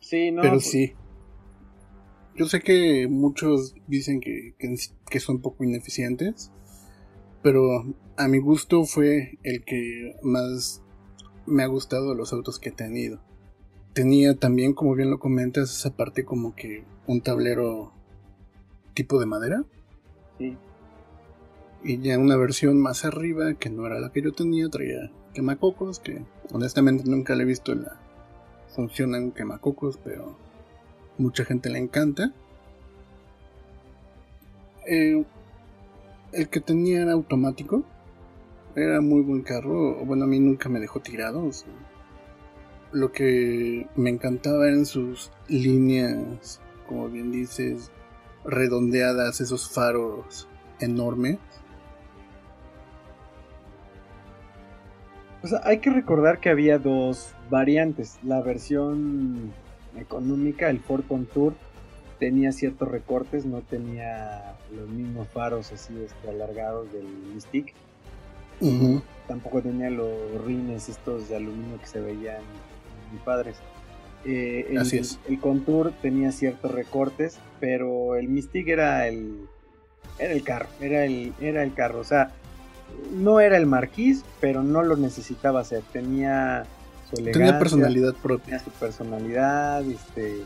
sí, 0.00 0.30
no. 0.30 0.42
Pero 0.42 0.54
pues 0.54 0.70
sí. 0.70 0.92
Yo 2.36 2.46
sé 2.46 2.60
que 2.60 3.08
muchos 3.08 3.74
dicen 3.86 4.20
que, 4.20 4.54
que, 5.10 5.20
son 5.20 5.42
poco 5.42 5.64
ineficientes, 5.64 6.50
pero 7.42 7.94
a 8.16 8.28
mi 8.28 8.38
gusto 8.38 8.84
fue 8.84 9.38
el 9.42 9.64
que 9.64 10.14
más 10.22 10.82
me 11.46 11.62
ha 11.62 11.66
gustado 11.66 12.10
de 12.10 12.16
los 12.16 12.32
autos 12.32 12.58
que 12.58 12.70
he 12.70 12.72
tenido. 12.72 13.20
Tenía 13.92 14.34
también, 14.34 14.72
como 14.72 14.94
bien 14.94 15.10
lo 15.10 15.18
comentas, 15.18 15.70
esa 15.70 15.94
parte 15.94 16.24
como 16.24 16.54
que 16.54 16.84
un 17.06 17.20
tablero 17.20 17.92
tipo 18.94 19.20
de 19.20 19.26
madera. 19.26 19.64
Sí. 20.38 20.56
Y 21.84 21.98
ya 21.98 22.18
una 22.18 22.36
versión 22.36 22.80
más 22.80 23.04
arriba, 23.04 23.54
que 23.54 23.68
no 23.68 23.86
era 23.86 24.00
la 24.00 24.10
que 24.10 24.22
yo 24.22 24.32
tenía, 24.32 24.68
traía 24.68 25.10
quemacocos, 25.34 25.98
que 25.98 26.22
honestamente 26.52 27.04
nunca 27.08 27.34
le 27.34 27.42
he 27.42 27.46
visto 27.46 27.74
la 27.74 27.98
función 28.68 29.14
en 29.14 29.32
quemacocos, 29.32 29.98
pero 30.02 30.36
mucha 31.18 31.44
gente 31.44 31.70
le 31.70 31.78
encanta. 31.78 32.32
Eh, 34.86 35.24
el 36.32 36.48
que 36.48 36.60
tenía 36.60 37.02
era 37.02 37.12
automático. 37.12 37.84
Era 38.74 39.00
muy 39.00 39.20
buen 39.20 39.42
carro. 39.42 40.02
Bueno, 40.04 40.24
a 40.24 40.26
mí 40.26 40.40
nunca 40.40 40.68
me 40.68 40.80
dejó 40.80 41.00
tirado. 41.00 41.50
Lo 42.92 43.10
que 43.12 43.86
me 43.96 44.10
encantaba 44.10 44.68
eran 44.68 44.86
sus 44.86 45.30
líneas, 45.48 46.60
como 46.86 47.08
bien 47.08 47.32
dices, 47.32 47.90
redondeadas, 48.44 49.40
esos 49.40 49.70
faros 49.70 50.48
enormes. 50.80 51.38
O 55.42 55.46
sea, 55.46 55.60
hay 55.64 55.78
que 55.78 55.90
recordar 55.90 56.38
que 56.38 56.50
había 56.50 56.78
dos 56.78 57.34
variantes. 57.50 58.18
La 58.22 58.40
versión 58.42 59.52
económica, 59.96 60.70
el 60.70 60.80
Ford 60.80 61.04
Contour 61.08 61.54
tenía 62.18 62.52
ciertos 62.52 62.88
recortes, 62.88 63.44
no 63.44 63.62
tenía 63.62 64.54
los 64.72 64.88
mismos 64.88 65.26
faros 65.28 65.72
así 65.72 65.92
este, 66.04 66.30
alargados 66.30 66.92
del 66.92 67.06
Mystique. 67.34 67.74
Tampoco 69.26 69.60
tenía 69.60 69.90
los 69.90 70.44
rines 70.44 70.88
estos 70.88 71.28
de 71.28 71.36
aluminio 71.36 71.80
que 71.80 71.86
se 71.86 72.00
veían 72.00 72.42
muy 73.12 73.20
padres. 73.20 73.56
Eh, 74.24 74.66
el, 74.70 74.78
así 74.78 74.98
es. 74.98 75.18
El 75.28 75.40
Contour 75.40 75.92
tenía 76.00 76.32
ciertos 76.32 76.70
recortes, 76.70 77.38
pero 77.60 78.16
el 78.16 78.28
Mystique 78.28 78.72
era 78.72 79.06
el 79.08 79.48
era 80.18 80.32
el 80.32 80.42
carro, 80.42 80.68
era 80.80 81.04
el 81.04 81.32
era 81.40 81.62
el 81.62 81.74
carro, 81.74 82.00
o 82.00 82.04
sea, 82.04 82.32
no 83.12 83.40
era 83.40 83.56
el 83.56 83.66
Marquis, 83.66 84.24
pero 84.40 84.62
no 84.62 84.82
lo 84.82 84.96
necesitaba 84.96 85.60
hacer, 85.60 85.82
tenía 85.92 86.66
tenía 87.14 87.58
personalidad 87.58 88.14
propia. 88.14 88.44
Tenía 88.44 88.64
su 88.64 88.70
personalidad, 88.70 89.82
este, 89.82 90.44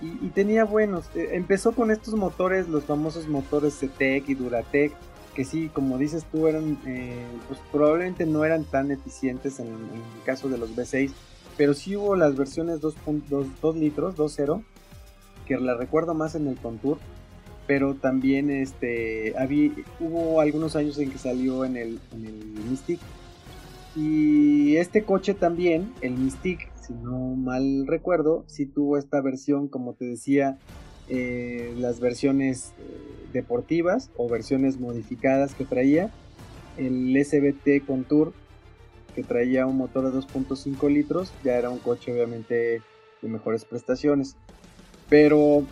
y, 0.00 0.28
tenía 0.28 0.64
buenos. 0.64 1.06
Eh, 1.14 1.30
empezó 1.32 1.72
con 1.72 1.90
estos 1.90 2.14
motores, 2.14 2.68
los 2.68 2.84
famosos 2.84 3.26
motores 3.28 3.74
CTEC 3.74 4.28
y 4.28 4.34
Duratec, 4.34 4.92
que 5.34 5.44
sí, 5.44 5.70
como 5.72 5.98
dices 5.98 6.24
tú, 6.30 6.46
eran, 6.46 6.78
eh, 6.86 7.24
pues 7.48 7.58
probablemente 7.72 8.26
no 8.26 8.44
eran 8.44 8.64
tan 8.64 8.90
eficientes 8.90 9.58
en, 9.60 9.68
el 9.68 10.24
caso 10.24 10.48
de 10.48 10.58
los 10.58 10.76
V6, 10.76 11.10
pero 11.56 11.74
sí 11.74 11.96
hubo 11.96 12.16
las 12.16 12.36
versiones 12.36 12.80
2.2 12.80 13.74
litros, 13.74 14.16
2.0, 14.16 14.62
que 15.46 15.56
la 15.56 15.74
recuerdo 15.74 16.14
más 16.14 16.34
en 16.34 16.46
el 16.48 16.56
Contour, 16.56 16.98
pero 17.66 17.94
también 17.94 18.50
este, 18.50 19.34
había, 19.38 19.70
hubo 20.00 20.40
algunos 20.40 20.76
años 20.76 20.98
en 20.98 21.10
que 21.10 21.18
salió 21.18 21.64
en 21.64 21.76
el, 21.76 22.00
en 22.12 22.26
el 22.26 22.44
Mystic 22.68 23.00
y 23.96 24.76
este 24.76 25.04
coche 25.04 25.34
también, 25.34 25.92
el 26.00 26.14
Mystique, 26.14 26.68
si 26.80 26.92
no 26.92 27.36
mal 27.36 27.86
recuerdo, 27.86 28.44
sí 28.46 28.66
tuvo 28.66 28.98
esta 28.98 29.20
versión, 29.20 29.68
como 29.68 29.94
te 29.94 30.04
decía, 30.04 30.58
eh, 31.08 31.74
las 31.76 32.00
versiones 32.00 32.72
eh, 32.78 33.28
deportivas 33.32 34.10
o 34.16 34.28
versiones 34.28 34.80
modificadas 34.80 35.54
que 35.54 35.64
traía. 35.64 36.10
El 36.76 37.16
SBT 37.24 37.86
Contour, 37.86 38.32
que 39.14 39.22
traía 39.22 39.66
un 39.66 39.76
motor 39.76 40.10
de 40.10 40.18
2.5 40.18 40.92
litros, 40.92 41.32
ya 41.42 41.56
era 41.56 41.70
un 41.70 41.78
coche 41.78 42.12
obviamente 42.12 42.82
de 43.22 43.28
mejores 43.28 43.64
prestaciones. 43.64 44.36
Pero 45.08 45.64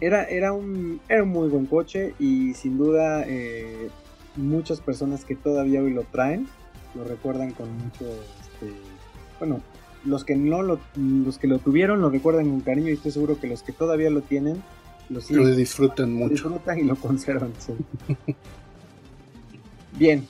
era, 0.00 0.24
era, 0.24 0.52
un, 0.52 1.00
era 1.08 1.22
un 1.22 1.28
muy 1.28 1.48
buen 1.48 1.66
coche 1.66 2.14
y 2.18 2.54
sin 2.54 2.78
duda 2.78 3.24
eh, 3.26 3.90
muchas 4.36 4.80
personas 4.80 5.24
que 5.24 5.36
todavía 5.36 5.82
hoy 5.82 5.92
lo 5.92 6.04
traen 6.04 6.48
lo 6.94 7.04
recuerdan 7.04 7.52
con 7.52 7.72
mucho, 7.72 8.04
este, 8.04 8.72
bueno, 9.38 9.60
los 10.04 10.24
que 10.24 10.34
no 10.34 10.62
lo, 10.62 10.80
los 10.96 11.38
que 11.38 11.46
lo 11.46 11.58
tuvieron 11.58 12.00
lo 12.00 12.10
recuerdan 12.10 12.50
con 12.50 12.60
cariño 12.60 12.88
y 12.88 12.94
estoy 12.94 13.12
seguro 13.12 13.38
que 13.38 13.46
los 13.46 13.62
que 13.62 13.72
todavía 13.72 14.10
lo 14.10 14.22
tienen 14.22 14.62
lo, 15.08 15.20
disfrutan 15.20 16.12
mucho. 16.12 16.34
disfrutan 16.34 16.78
y 16.78 16.84
lo 16.84 16.94
conservan. 16.94 17.52
Bien, 19.98 20.26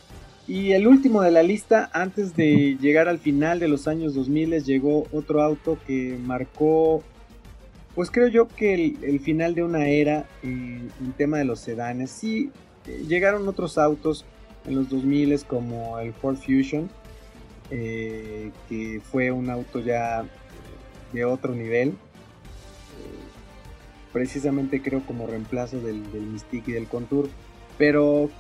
y 0.51 0.73
el 0.73 0.89
último 0.89 1.23
de 1.23 1.31
la 1.31 1.45
lista, 1.45 1.89
antes 1.93 2.35
de 2.35 2.77
llegar 2.81 3.07
al 3.07 3.21
final 3.21 3.61
de 3.61 3.69
los 3.69 3.87
años 3.87 4.17
2000, 4.17 4.65
llegó 4.65 5.07
otro 5.13 5.43
auto 5.43 5.79
que 5.87 6.19
marcó, 6.25 7.05
pues 7.95 8.11
creo 8.11 8.27
yo 8.27 8.49
que 8.49 8.75
el, 8.75 9.21
final 9.21 9.55
de 9.55 9.63
una 9.63 9.87
era 9.87 10.29
en, 10.43 10.91
tema 11.17 11.39
de 11.39 11.45
los 11.45 11.61
sedanes. 11.61 12.11
Sí, 12.11 12.51
eh, 12.89 13.05
llegaron 13.07 13.47
otros 13.47 13.79
autos 13.79 14.25
en 14.67 14.75
los 14.75 14.89
2000 14.89 15.45
como 15.45 16.01
el 16.01 16.13
Ford 16.15 16.35
Fusion, 16.35 16.91
eh, 17.71 18.51
que 18.69 19.01
fue 19.05 19.31
un 19.31 19.51
auto 19.51 19.79
ya 19.79 20.25
de 21.13 21.25
otro 21.25 21.55
nivel. 21.55 21.95
precisamente 24.13 24.83
creo 24.83 25.07
como 25.07 25.29
reemplazo 25.29 25.79
del, 25.79 26.11
del 26.11 26.23
Mystique 26.23 26.73
y 26.73 26.75
del 26.75 26.89
Contour. 26.89 27.29
Pero 27.79 28.31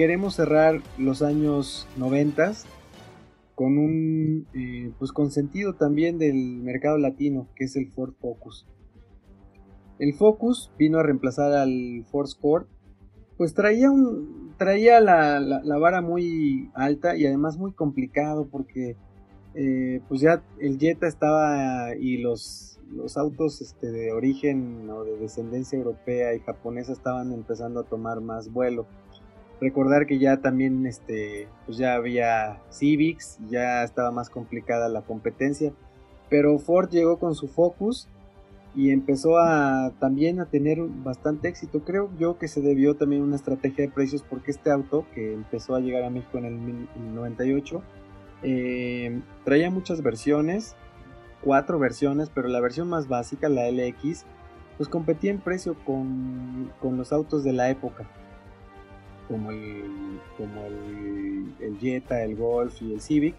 queremos 0.00 0.36
cerrar 0.36 0.80
los 0.96 1.20
años 1.20 1.86
90 1.98 2.52
con 3.54 3.76
un 3.76 4.46
eh, 4.54 4.94
pues 4.98 5.12
con 5.12 5.30
sentido 5.30 5.74
también 5.74 6.16
del 6.16 6.62
mercado 6.62 6.96
latino, 6.96 7.48
que 7.54 7.64
es 7.64 7.76
el 7.76 7.92
Ford 7.92 8.14
Focus. 8.18 8.66
El 9.98 10.14
Focus 10.14 10.72
vino 10.78 10.98
a 10.98 11.02
reemplazar 11.02 11.52
al 11.52 12.06
Ford 12.10 12.28
Sport, 12.28 12.66
pues 13.36 13.52
traía 13.52 13.90
un 13.90 14.54
traía 14.56 15.00
la, 15.00 15.38
la, 15.38 15.76
vara 15.76 16.00
muy 16.00 16.70
alta 16.72 17.14
y 17.14 17.26
además 17.26 17.58
muy 17.58 17.72
complicado 17.72 18.48
porque 18.50 18.96
eh, 19.54 20.00
pues 20.08 20.22
ya 20.22 20.42
el 20.60 20.78
Jetta 20.78 21.08
estaba 21.08 21.94
y 21.94 22.16
los, 22.16 22.80
los 22.90 23.18
autos 23.18 23.60
este, 23.60 23.92
de 23.92 24.12
origen 24.12 24.88
o 24.88 25.04
de 25.04 25.18
descendencia 25.18 25.76
europea 25.76 26.34
y 26.34 26.40
japonesa 26.40 26.94
estaban 26.94 27.34
empezando 27.34 27.80
a 27.80 27.84
tomar 27.84 28.22
más 28.22 28.50
vuelo 28.50 28.86
recordar 29.60 30.06
que 30.06 30.18
ya 30.18 30.38
también 30.38 30.86
este 30.86 31.48
pues 31.66 31.78
ya 31.78 31.94
había 31.94 32.60
Civics, 32.70 33.38
ya 33.48 33.84
estaba 33.84 34.10
más 34.10 34.30
complicada 34.30 34.88
la 34.88 35.02
competencia, 35.02 35.72
pero 36.28 36.58
Ford 36.58 36.88
llegó 36.90 37.18
con 37.18 37.34
su 37.34 37.46
Focus 37.48 38.08
y 38.74 38.90
empezó 38.90 39.38
a 39.38 39.92
también 39.98 40.40
a 40.40 40.46
tener 40.46 40.80
bastante 40.80 41.48
éxito. 41.48 41.80
Creo 41.80 42.10
yo 42.18 42.38
que 42.38 42.48
se 42.48 42.60
debió 42.60 42.94
también 42.94 43.22
a 43.22 43.24
una 43.24 43.36
estrategia 43.36 43.84
de 43.84 43.90
precios 43.90 44.22
porque 44.22 44.50
este 44.50 44.70
auto 44.70 45.04
que 45.14 45.34
empezó 45.34 45.74
a 45.74 45.80
llegar 45.80 46.04
a 46.04 46.10
México 46.10 46.38
en 46.38 46.44
el 46.46 47.14
98 47.14 47.82
eh, 48.42 49.20
traía 49.44 49.70
muchas 49.70 50.02
versiones, 50.02 50.76
cuatro 51.42 51.78
versiones, 51.78 52.30
pero 52.32 52.48
la 52.48 52.60
versión 52.60 52.88
más 52.88 53.08
básica, 53.08 53.48
la 53.48 53.70
LX, 53.70 54.24
pues 54.78 54.88
competía 54.88 55.30
en 55.30 55.40
precio 55.40 55.76
con, 55.84 56.72
con 56.80 56.96
los 56.96 57.12
autos 57.12 57.44
de 57.44 57.52
la 57.52 57.68
época 57.68 58.08
como 59.30 59.52
el, 59.52 59.84
como 60.36 60.64
el, 60.66 61.54
el 61.60 61.78
Jetta, 61.78 62.22
el 62.24 62.34
Golf 62.34 62.82
y 62.82 62.94
el 62.94 63.00
Civic. 63.00 63.36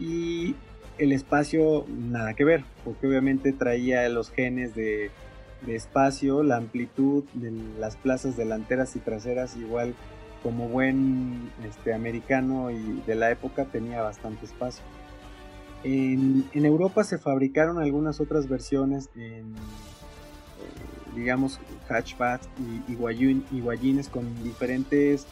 Y 0.00 0.56
el 0.98 1.12
espacio 1.12 1.86
nada 1.88 2.34
que 2.34 2.44
ver, 2.44 2.64
porque 2.84 3.06
obviamente 3.06 3.52
traía 3.52 4.08
los 4.08 4.30
genes 4.30 4.74
de, 4.74 5.10
de, 5.64 5.76
espacio, 5.76 6.42
la 6.42 6.56
amplitud 6.56 7.24
de 7.34 7.52
las 7.78 7.96
plazas 7.96 8.36
delanteras 8.36 8.96
y 8.96 8.98
traseras, 8.98 9.56
igual 9.56 9.94
como 10.42 10.68
buen 10.68 11.50
este, 11.64 11.94
americano 11.94 12.72
y 12.72 13.00
de 13.06 13.14
la 13.14 13.30
época 13.30 13.66
tenía 13.66 14.02
bastante 14.02 14.44
espacio. 14.44 14.82
En, 15.84 16.48
en 16.52 16.66
Europa 16.66 17.04
se 17.04 17.18
fabricaron 17.18 17.78
algunas 17.78 18.20
otras 18.20 18.48
versiones 18.48 19.08
en 19.14 19.54
digamos, 21.14 21.60
hatchbacks 21.88 22.48
y, 22.88 22.92
y, 22.92 23.60
guayines 23.60 24.08
con 24.08 24.42
diferentes... 24.42 25.26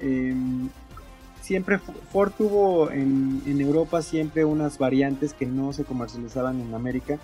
Em, 0.00 0.68
siempre 1.46 1.78
Ford 2.10 2.32
tuvo 2.36 2.90
en, 2.90 3.40
Europa 3.60 4.02
siempre 4.02 4.44
unas 4.44 4.78
variantes 4.78 5.32
que 5.32 5.46
no 5.46 5.72
se 5.72 5.84
comercializaban 5.84 6.60
en 6.60 6.74
América, 6.74 7.18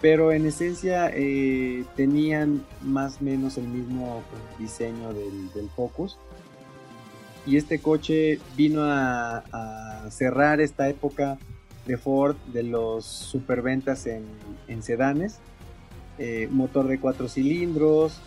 pero 0.00 0.30
en 0.30 0.46
esencia 0.46 1.10
eh, 1.12 1.84
tenían 1.96 2.64
más 2.82 3.20
o 3.20 3.24
menos 3.24 3.58
el 3.58 3.66
mismo 3.66 4.22
diseño 4.58 5.12
del, 5.12 5.68
Focus. 5.74 6.16
Y 7.44 7.56
este 7.56 7.80
coche 7.80 8.38
vino 8.56 8.82
a, 8.82 9.38
a, 9.52 10.10
cerrar 10.10 10.60
esta 10.60 10.88
época 10.88 11.38
de 11.86 11.96
Ford 11.96 12.36
de 12.52 12.62
los 12.62 13.04
superventas 13.04 14.06
en, 14.06 14.24
en 14.68 14.82
sedanes 14.82 15.40
eh, 16.18 16.48
motor 16.50 16.88
de 16.88 16.98
cuatro 16.98 17.28
cilindros, 17.28 18.20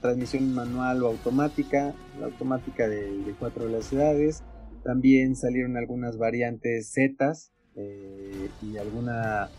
transmisión 0.00 0.54
manual 0.54 1.02
o 1.02 1.08
automática, 1.08 1.94
la 2.18 2.26
automática 2.26 2.88
de, 2.88 3.34
cuatro 3.38 3.66
velocidades. 3.66 4.42
También 4.82 5.36
salieron 5.36 5.76
algunas 5.76 6.16
variantes 6.16 6.90
Z 6.92 7.32
eh, 7.76 8.48
y 8.62 8.76
alguna 8.78 9.50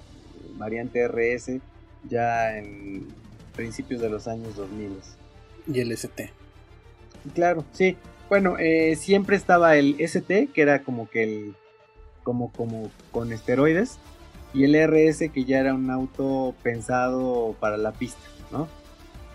variante 0.58 1.08
RS 1.08 1.60
ya 2.10 2.58
en 2.58 3.08
principios 3.56 4.02
de 4.02 4.10
los 4.10 4.28
años 4.28 4.56
2000. 4.56 4.92
Y 5.74 5.80
el 5.82 5.92
ST. 5.92 6.32
Claro, 7.34 7.66
sí. 7.74 7.98
Bueno, 8.30 8.58
eh, 8.58 8.96
siempre 8.96 9.36
estaba 9.36 9.76
el 9.76 10.00
ST, 10.00 10.48
que 10.54 10.62
era 10.62 10.84
como 10.84 11.10
que 11.10 11.24
el. 11.24 11.56
como, 12.24 12.52
como 12.52 12.90
con 13.12 13.32
esteroides 13.34 14.00
y 14.54 14.64
el 14.64 14.76
RS 14.76 15.30
que 15.30 15.46
ya 15.46 15.60
era 15.60 15.74
un 15.74 15.90
auto 15.90 16.56
pensado 16.64 17.56
para 17.60 17.78
la 17.78 17.92
pista, 17.92 18.22
¿no? 18.52 18.68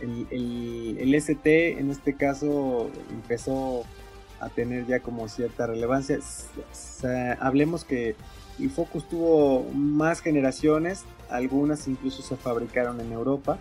El, 0.00 0.96
el, 0.98 1.14
ST 1.14 1.78
en 1.78 1.90
este 1.90 2.16
caso 2.16 2.90
empezó 3.10 3.84
a 4.40 4.48
tener 4.48 4.86
ya 4.86 4.98
como 4.98 5.28
cierta 5.28 5.68
relevancia. 5.68 6.18
hablemos 7.38 7.84
que 7.84 8.16
el 8.58 8.70
Focus 8.70 9.08
tuvo 9.08 9.64
más 9.72 10.20
generaciones, 10.20 11.04
algunas 11.30 11.86
incluso 11.86 12.22
se 12.22 12.36
fabricaron 12.36 13.00
en 13.00 13.12
Europa, 13.12 13.58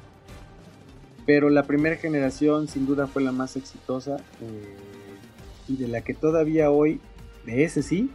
pero 1.26 1.50
la 1.50 1.64
primera 1.64 1.96
generación 1.98 2.68
sin 2.68 2.88
duda 2.88 3.06
fue 3.06 3.22
la 3.22 3.32
más 3.32 3.56
exitosa 3.56 4.18
eh, 4.42 4.76
y 5.68 5.78
de 5.78 5.88
la 5.88 6.02
que 6.02 6.14
todavía 6.16 6.72
hoy, 6.72 7.00
de 7.46 7.64
ese 7.64 7.84
sí, 7.84 8.10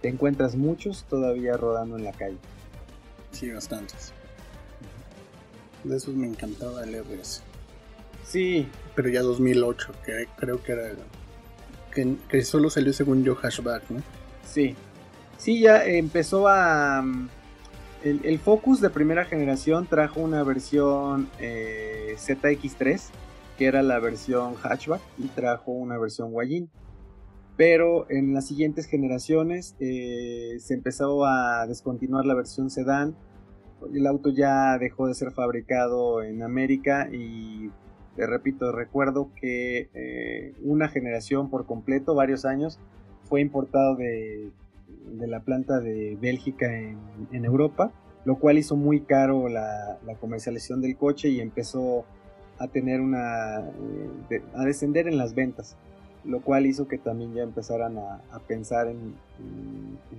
te 0.00 0.08
encuentras 0.08 0.56
muchos 0.56 1.04
todavía 1.04 1.56
rodando 1.56 1.96
en 1.96 2.04
la 2.04 2.12
calle. 2.12 2.38
Sí, 3.36 3.50
bastantes. 3.50 4.14
De 5.84 5.94
esos 5.94 6.14
me 6.14 6.26
encantaba 6.26 6.82
el 6.84 6.94
RS. 6.94 7.42
Sí. 8.24 8.66
Pero 8.94 9.10
ya 9.10 9.20
2008, 9.20 9.92
que 10.06 10.26
creo 10.36 10.62
que 10.62 10.72
era 10.72 10.88
el, 10.88 10.96
que, 12.30 12.42
solo 12.44 12.70
salió 12.70 12.94
según 12.94 13.24
yo 13.24 13.34
Hashback, 13.34 13.90
¿no? 13.90 14.02
Sí. 14.42 14.74
Sí, 15.36 15.60
ya 15.60 15.84
empezó 15.84 16.48
a... 16.48 17.02
Mm, 17.02 17.28
el, 18.04 18.38
Focus 18.38 18.80
de 18.80 18.88
primera 18.88 19.26
generación 19.26 19.86
trajo 19.86 20.20
una 20.20 20.42
versión 20.42 21.28
eh, 21.38 22.16
ZX3, 22.16 23.02
que 23.58 23.66
era 23.66 23.82
la 23.82 23.98
versión 23.98 24.54
hatchback, 24.54 25.02
y 25.18 25.28
trajo 25.28 25.72
una 25.72 25.98
versión 25.98 26.32
Guayin 26.32 26.70
pero 27.56 28.06
en 28.10 28.34
las 28.34 28.46
siguientes 28.46 28.86
generaciones 28.86 29.76
eh, 29.80 30.56
se 30.60 30.74
empezó 30.74 31.24
a 31.24 31.66
descontinuar 31.66 32.26
la 32.26 32.34
versión 32.34 32.70
sedán, 32.70 33.16
el 33.94 34.06
auto 34.06 34.30
ya 34.30 34.78
dejó 34.78 35.06
de 35.06 35.14
ser 35.14 35.32
fabricado 35.32 36.22
en 36.22 36.42
América 36.42 37.08
y 37.12 37.70
te 38.14 38.26
repito, 38.26 38.72
recuerdo 38.72 39.30
que 39.38 39.88
eh, 39.94 40.54
una 40.62 40.88
generación 40.88 41.50
por 41.50 41.66
completo, 41.66 42.14
varios 42.14 42.44
años, 42.44 42.78
fue 43.24 43.40
importado 43.40 43.96
de, 43.96 44.50
la 45.18 45.40
planta 45.40 45.80
de 45.80 46.16
Bélgica 46.20 46.66
en, 46.74 47.44
Europa, 47.44 47.92
lo 48.24 48.38
cual 48.38 48.56
hizo 48.58 48.76
muy 48.76 49.00
caro 49.00 49.48
la, 49.48 49.98
comercialización 50.20 50.80
del 50.80 50.96
coche 50.96 51.28
y 51.28 51.40
empezó 51.40 52.06
a 52.58 52.68
tener 52.68 53.02
una 53.02 53.58
eh, 54.30 54.42
a 54.54 54.64
descender 54.64 55.08
en 55.08 55.18
las 55.18 55.34
ventas 55.34 55.76
lo 56.26 56.40
cual 56.40 56.66
hizo 56.66 56.88
que 56.88 56.98
también 56.98 57.34
ya 57.34 57.42
empezaran 57.42 57.98
a, 57.98 58.38
pensar 58.46 58.88
en, 58.88 59.14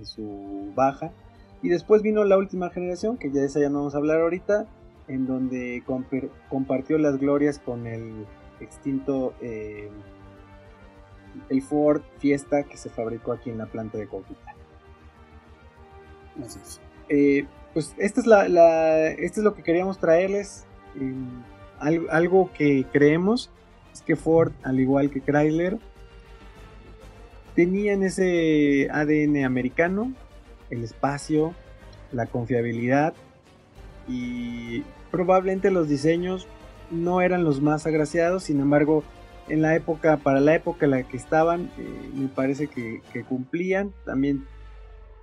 su 0.04 0.72
baja. 0.74 1.10
Y 1.62 1.68
después 1.68 2.02
vino 2.02 2.24
la 2.24 2.38
última 2.38 2.70
generación, 2.70 3.18
que 3.18 3.30
ya 3.30 3.40
de 3.40 3.46
esa 3.46 3.60
ya 3.60 3.68
no 3.68 3.78
vamos 3.78 3.94
a 3.94 3.98
hablar 3.98 4.20
ahorita, 4.20 4.66
en 5.08 5.26
donde 5.26 5.82
compartió 6.48 6.98
las 6.98 7.18
glorias 7.18 7.58
con 7.58 7.86
el 7.86 8.26
extinto 8.60 9.34
eh, 9.40 9.88
el 11.48 11.62
Ford 11.62 12.02
Fiesta 12.18 12.64
que 12.64 12.76
se 12.76 12.90
fabricó 12.90 13.32
aquí 13.32 13.50
en 13.50 13.58
la 13.58 13.66
planta 13.66 13.98
de 13.98 14.06
Coquita. 14.06 14.54
Eh, 17.08 17.46
pues 17.74 17.94
esta 17.98 18.20
es, 18.20 18.26
la, 18.26 19.08
esto 19.08 19.40
es 19.40 19.44
lo 19.44 19.54
que 19.54 19.62
queríamos 19.62 19.98
traerles. 19.98 20.66
algo 21.80 22.50
que 22.52 22.86
creemos 22.92 23.50
es 23.92 24.02
que 24.02 24.16
Ford, 24.16 24.52
al 24.62 24.80
igual 24.80 25.10
que 25.10 25.20
Chrysler, 25.20 25.78
tenían 27.58 28.04
ese 28.04 28.88
ADN 28.88 29.44
americano, 29.44 30.12
el 30.70 30.84
espacio, 30.84 31.54
la 32.12 32.26
confiabilidad 32.26 33.14
y 34.06 34.84
probablemente 35.10 35.72
los 35.72 35.88
diseños 35.88 36.46
no 36.92 37.20
eran 37.20 37.42
los 37.42 37.60
más 37.60 37.84
agraciados, 37.84 38.44
sin 38.44 38.60
embargo, 38.60 39.02
en 39.48 39.60
la 39.60 39.74
época, 39.74 40.18
para 40.18 40.38
la 40.38 40.54
época 40.54 40.84
en 40.84 40.92
la 40.92 41.02
que 41.02 41.16
estaban, 41.16 41.68
eh, 41.78 42.10
me 42.14 42.28
parece 42.28 42.68
que, 42.68 43.02
cumplían. 43.28 43.92
También 44.04 44.46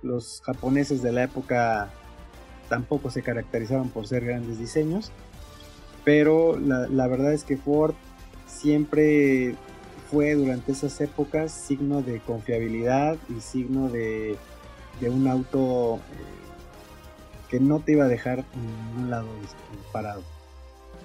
los 0.02 0.42
japoneses 0.44 1.00
de 1.00 1.12
la 1.12 1.22
época 1.22 1.88
tampoco 2.68 3.08
se 3.08 3.22
caracterizaban 3.22 3.88
por 3.88 4.06
ser 4.06 4.26
grandes 4.26 4.58
diseños, 4.58 5.10
pero 6.04 6.58
la, 6.58 6.86
la 6.86 7.06
verdad 7.06 7.32
es 7.32 7.44
que 7.44 7.56
Ford 7.56 7.94
siempre 8.46 9.54
fue 10.10 10.34
durante 10.34 10.72
esas 10.72 11.00
épocas 11.00 11.52
signo 11.52 12.02
de 12.02 12.20
confiabilidad 12.20 13.16
y 13.28 13.40
signo 13.40 13.88
de, 13.88 14.36
un 15.02 15.28
auto 15.28 15.96
eh, 15.96 16.00
que 17.50 17.60
no 17.60 17.80
te 17.80 17.92
iba 17.92 18.04
a 18.04 18.08
dejar 18.08 18.44
en 18.54 18.66
ningún 18.66 19.10
lado 19.10 19.28
parado. 19.92 20.22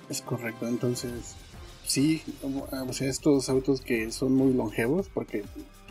Es 0.09 0.21
correcto, 0.21 0.67
entonces 0.67 1.35
sí, 1.85 2.23
o 2.43 2.93
sea, 2.93 3.07
estos 3.07 3.49
autos 3.49 3.81
que 3.81 4.11
son 4.11 4.33
muy 4.33 4.53
longevos, 4.53 5.09
porque 5.13 5.43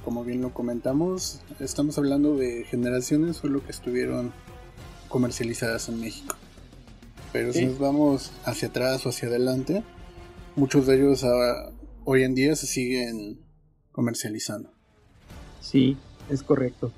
como 0.05 0.25
bien 0.25 0.41
lo 0.41 0.53
comentamos, 0.53 1.41
estamos 1.59 1.99
hablando 1.99 2.37
de 2.37 2.65
generaciones 2.65 3.37
solo 3.37 3.65
que 3.65 3.71
estuvieron 3.71 4.33
comercializadas 5.09 5.89
en 5.89 6.01
México. 6.01 6.37
Pero 7.33 7.53
si 7.53 7.67
nos 7.67 7.79
vamos 7.79 8.33
hacia 8.45 8.69
atrás 8.69 9.07
o 9.07 9.11
hacia 9.11 9.29
adelante, 9.29 9.85
muchos 10.57 10.87
de 10.87 10.97
ellos 10.97 11.25
hoy 12.13 12.25
en 12.25 12.35
día 12.35 12.57
se 12.57 12.67
siguen 12.67 13.39
comercializando. 13.93 14.73
Sí, 15.61 15.97
es 16.29 16.43
correcto. 16.43 16.93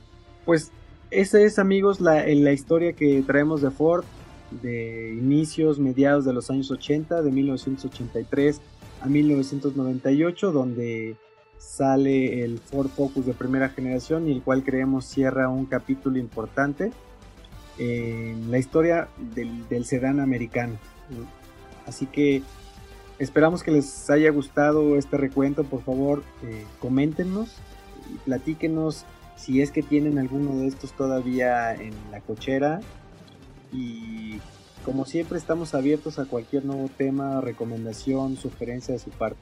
Pues 0.47 0.71
esa 1.11 1.39
es, 1.39 1.59
amigos, 1.59 2.01
la, 2.01 2.27
la 2.27 2.53
historia 2.53 2.95
que 2.95 3.23
traemos 3.27 3.61
de 3.61 3.71
Ford 3.71 4.07
de 4.63 5.13
inicios, 5.13 5.79
mediados 5.79 6.25
de 6.25 6.33
los 6.33 6.49
años 6.49 6.71
80, 6.71 7.21
de 7.21 7.31
1983 7.31 8.63
a 9.03 9.07
1998, 9.07 10.51
donde 10.51 11.17
sale 11.59 12.43
el 12.43 12.59
Ford 12.59 12.89
Focus 12.89 13.27
de 13.27 13.35
primera 13.35 13.69
generación 13.69 14.29
y 14.29 14.33
el 14.33 14.43
cual 14.43 14.65
creemos 14.65 15.05
cierra 15.05 15.51
un 15.51 15.67
capítulo 15.67 16.19
importante 16.19 16.91
en 17.77 18.51
la 18.51 18.57
historia 18.57 19.09
del, 19.35 19.85
sedán 19.85 20.21
americano. 20.21 20.79
Así 21.87 22.07
que 22.07 22.43
esperamos 23.23 23.63
que 23.63 23.71
les 23.71 24.11
haya 24.11 24.31
gustado 24.31 24.97
este 24.97 25.17
recuento. 25.17 25.65
Por 25.65 25.83
favor, 25.83 26.23
eh, 26.43 26.65
coméntenos 26.81 27.51
y 28.13 28.19
platíquenos 28.19 29.05
si 29.37 29.63
es 29.63 29.71
que 29.71 29.83
tienen 29.83 30.19
alguno 30.19 30.57
de 30.57 30.67
estos 30.67 30.93
todavía 30.93 31.75
en 31.75 31.95
la 32.11 32.21
cochera. 32.21 32.81
Y 33.73 34.41
como 34.85 35.05
siempre 35.05 35.39
estamos 35.39 35.75
abiertos 35.75 36.19
a 36.19 36.27
cualquier 36.27 36.65
nuevo 36.65 36.91
tema, 36.97 37.41
recomendación, 37.41 38.37
sugerencia 38.37 38.95
de 38.95 38.99
su 38.99 39.11
parte. 39.11 39.41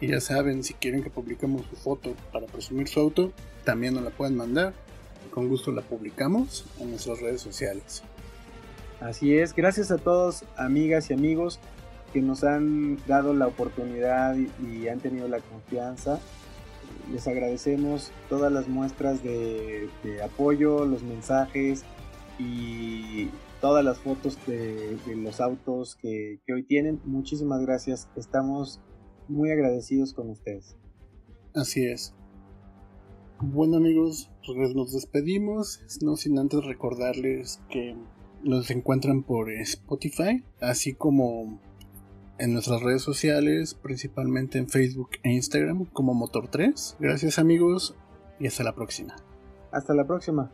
Y 0.00 0.08
ya 0.08 0.20
saben, 0.20 0.64
si 0.64 0.74
quieren 0.74 1.02
que 1.02 1.10
publiquemos 1.10 1.66
su 1.66 1.76
foto 1.76 2.14
para 2.32 2.46
presumir 2.46 2.88
su 2.88 3.00
auto, 3.00 3.32
también 3.64 3.94
nos 3.94 4.04
la 4.04 4.10
pueden 4.10 4.36
mandar. 4.36 4.72
Con 5.30 5.48
gusto 5.48 5.72
la 5.72 5.82
publicamos 5.82 6.64
en 6.80 6.90
nuestras 6.90 7.20
redes 7.20 7.42
sociales. 7.42 8.02
Así 9.00 9.36
es, 9.36 9.54
gracias 9.54 9.90
a 9.90 9.98
todos, 9.98 10.44
amigas 10.56 11.10
y 11.10 11.14
amigos, 11.14 11.60
que 12.12 12.22
nos 12.22 12.44
han 12.44 12.98
dado 13.06 13.34
la 13.34 13.46
oportunidad 13.46 14.36
y, 14.36 14.88
han 14.88 15.00
tenido 15.00 15.28
la 15.28 15.40
confianza. 15.40 16.20
Les 17.12 17.26
agradecemos 17.26 18.12
todas 18.28 18.52
las 18.52 18.68
muestras 18.68 19.22
de, 19.22 19.88
apoyo, 20.24 20.84
los 20.84 21.02
mensajes 21.02 21.84
y 22.38 23.28
todas 23.60 23.84
las 23.84 23.98
fotos 23.98 24.38
de, 24.46 24.96
los 25.16 25.40
autos 25.40 25.96
que, 25.96 26.40
que 26.46 26.52
hoy 26.52 26.62
tienen. 26.64 27.00
Muchísimas 27.04 27.60
gracias. 27.62 28.08
Estamos 28.16 28.80
muy 29.28 29.50
agradecidos 29.50 30.14
con 30.14 30.30
ustedes. 30.30 30.76
Así 31.54 31.84
es. 31.84 32.14
Bueno 33.40 33.76
amigos, 33.76 34.30
pues 34.44 34.74
nos 34.74 34.92
despedimos, 34.92 35.80
no 36.02 36.16
sin 36.16 36.38
antes 36.38 36.64
recordarles 36.64 37.60
que 37.70 37.94
nos 38.42 38.70
encuentran 38.70 39.22
por 39.22 39.52
Spotify, 39.52 40.42
así 40.60 40.94
como 40.94 41.60
en 42.38 42.52
nuestras 42.52 42.82
redes 42.82 43.02
sociales, 43.02 43.74
principalmente 43.74 44.58
en 44.58 44.68
Facebook 44.68 45.10
e 45.22 45.30
Instagram 45.30 45.86
como 45.86 46.14
Motor3. 46.14 46.96
Gracias 46.98 47.38
amigos 47.38 47.94
y 48.38 48.46
hasta 48.46 48.62
la 48.64 48.74
próxima. 48.74 49.16
Hasta 49.72 49.94
la 49.94 50.06
próxima. 50.06 50.50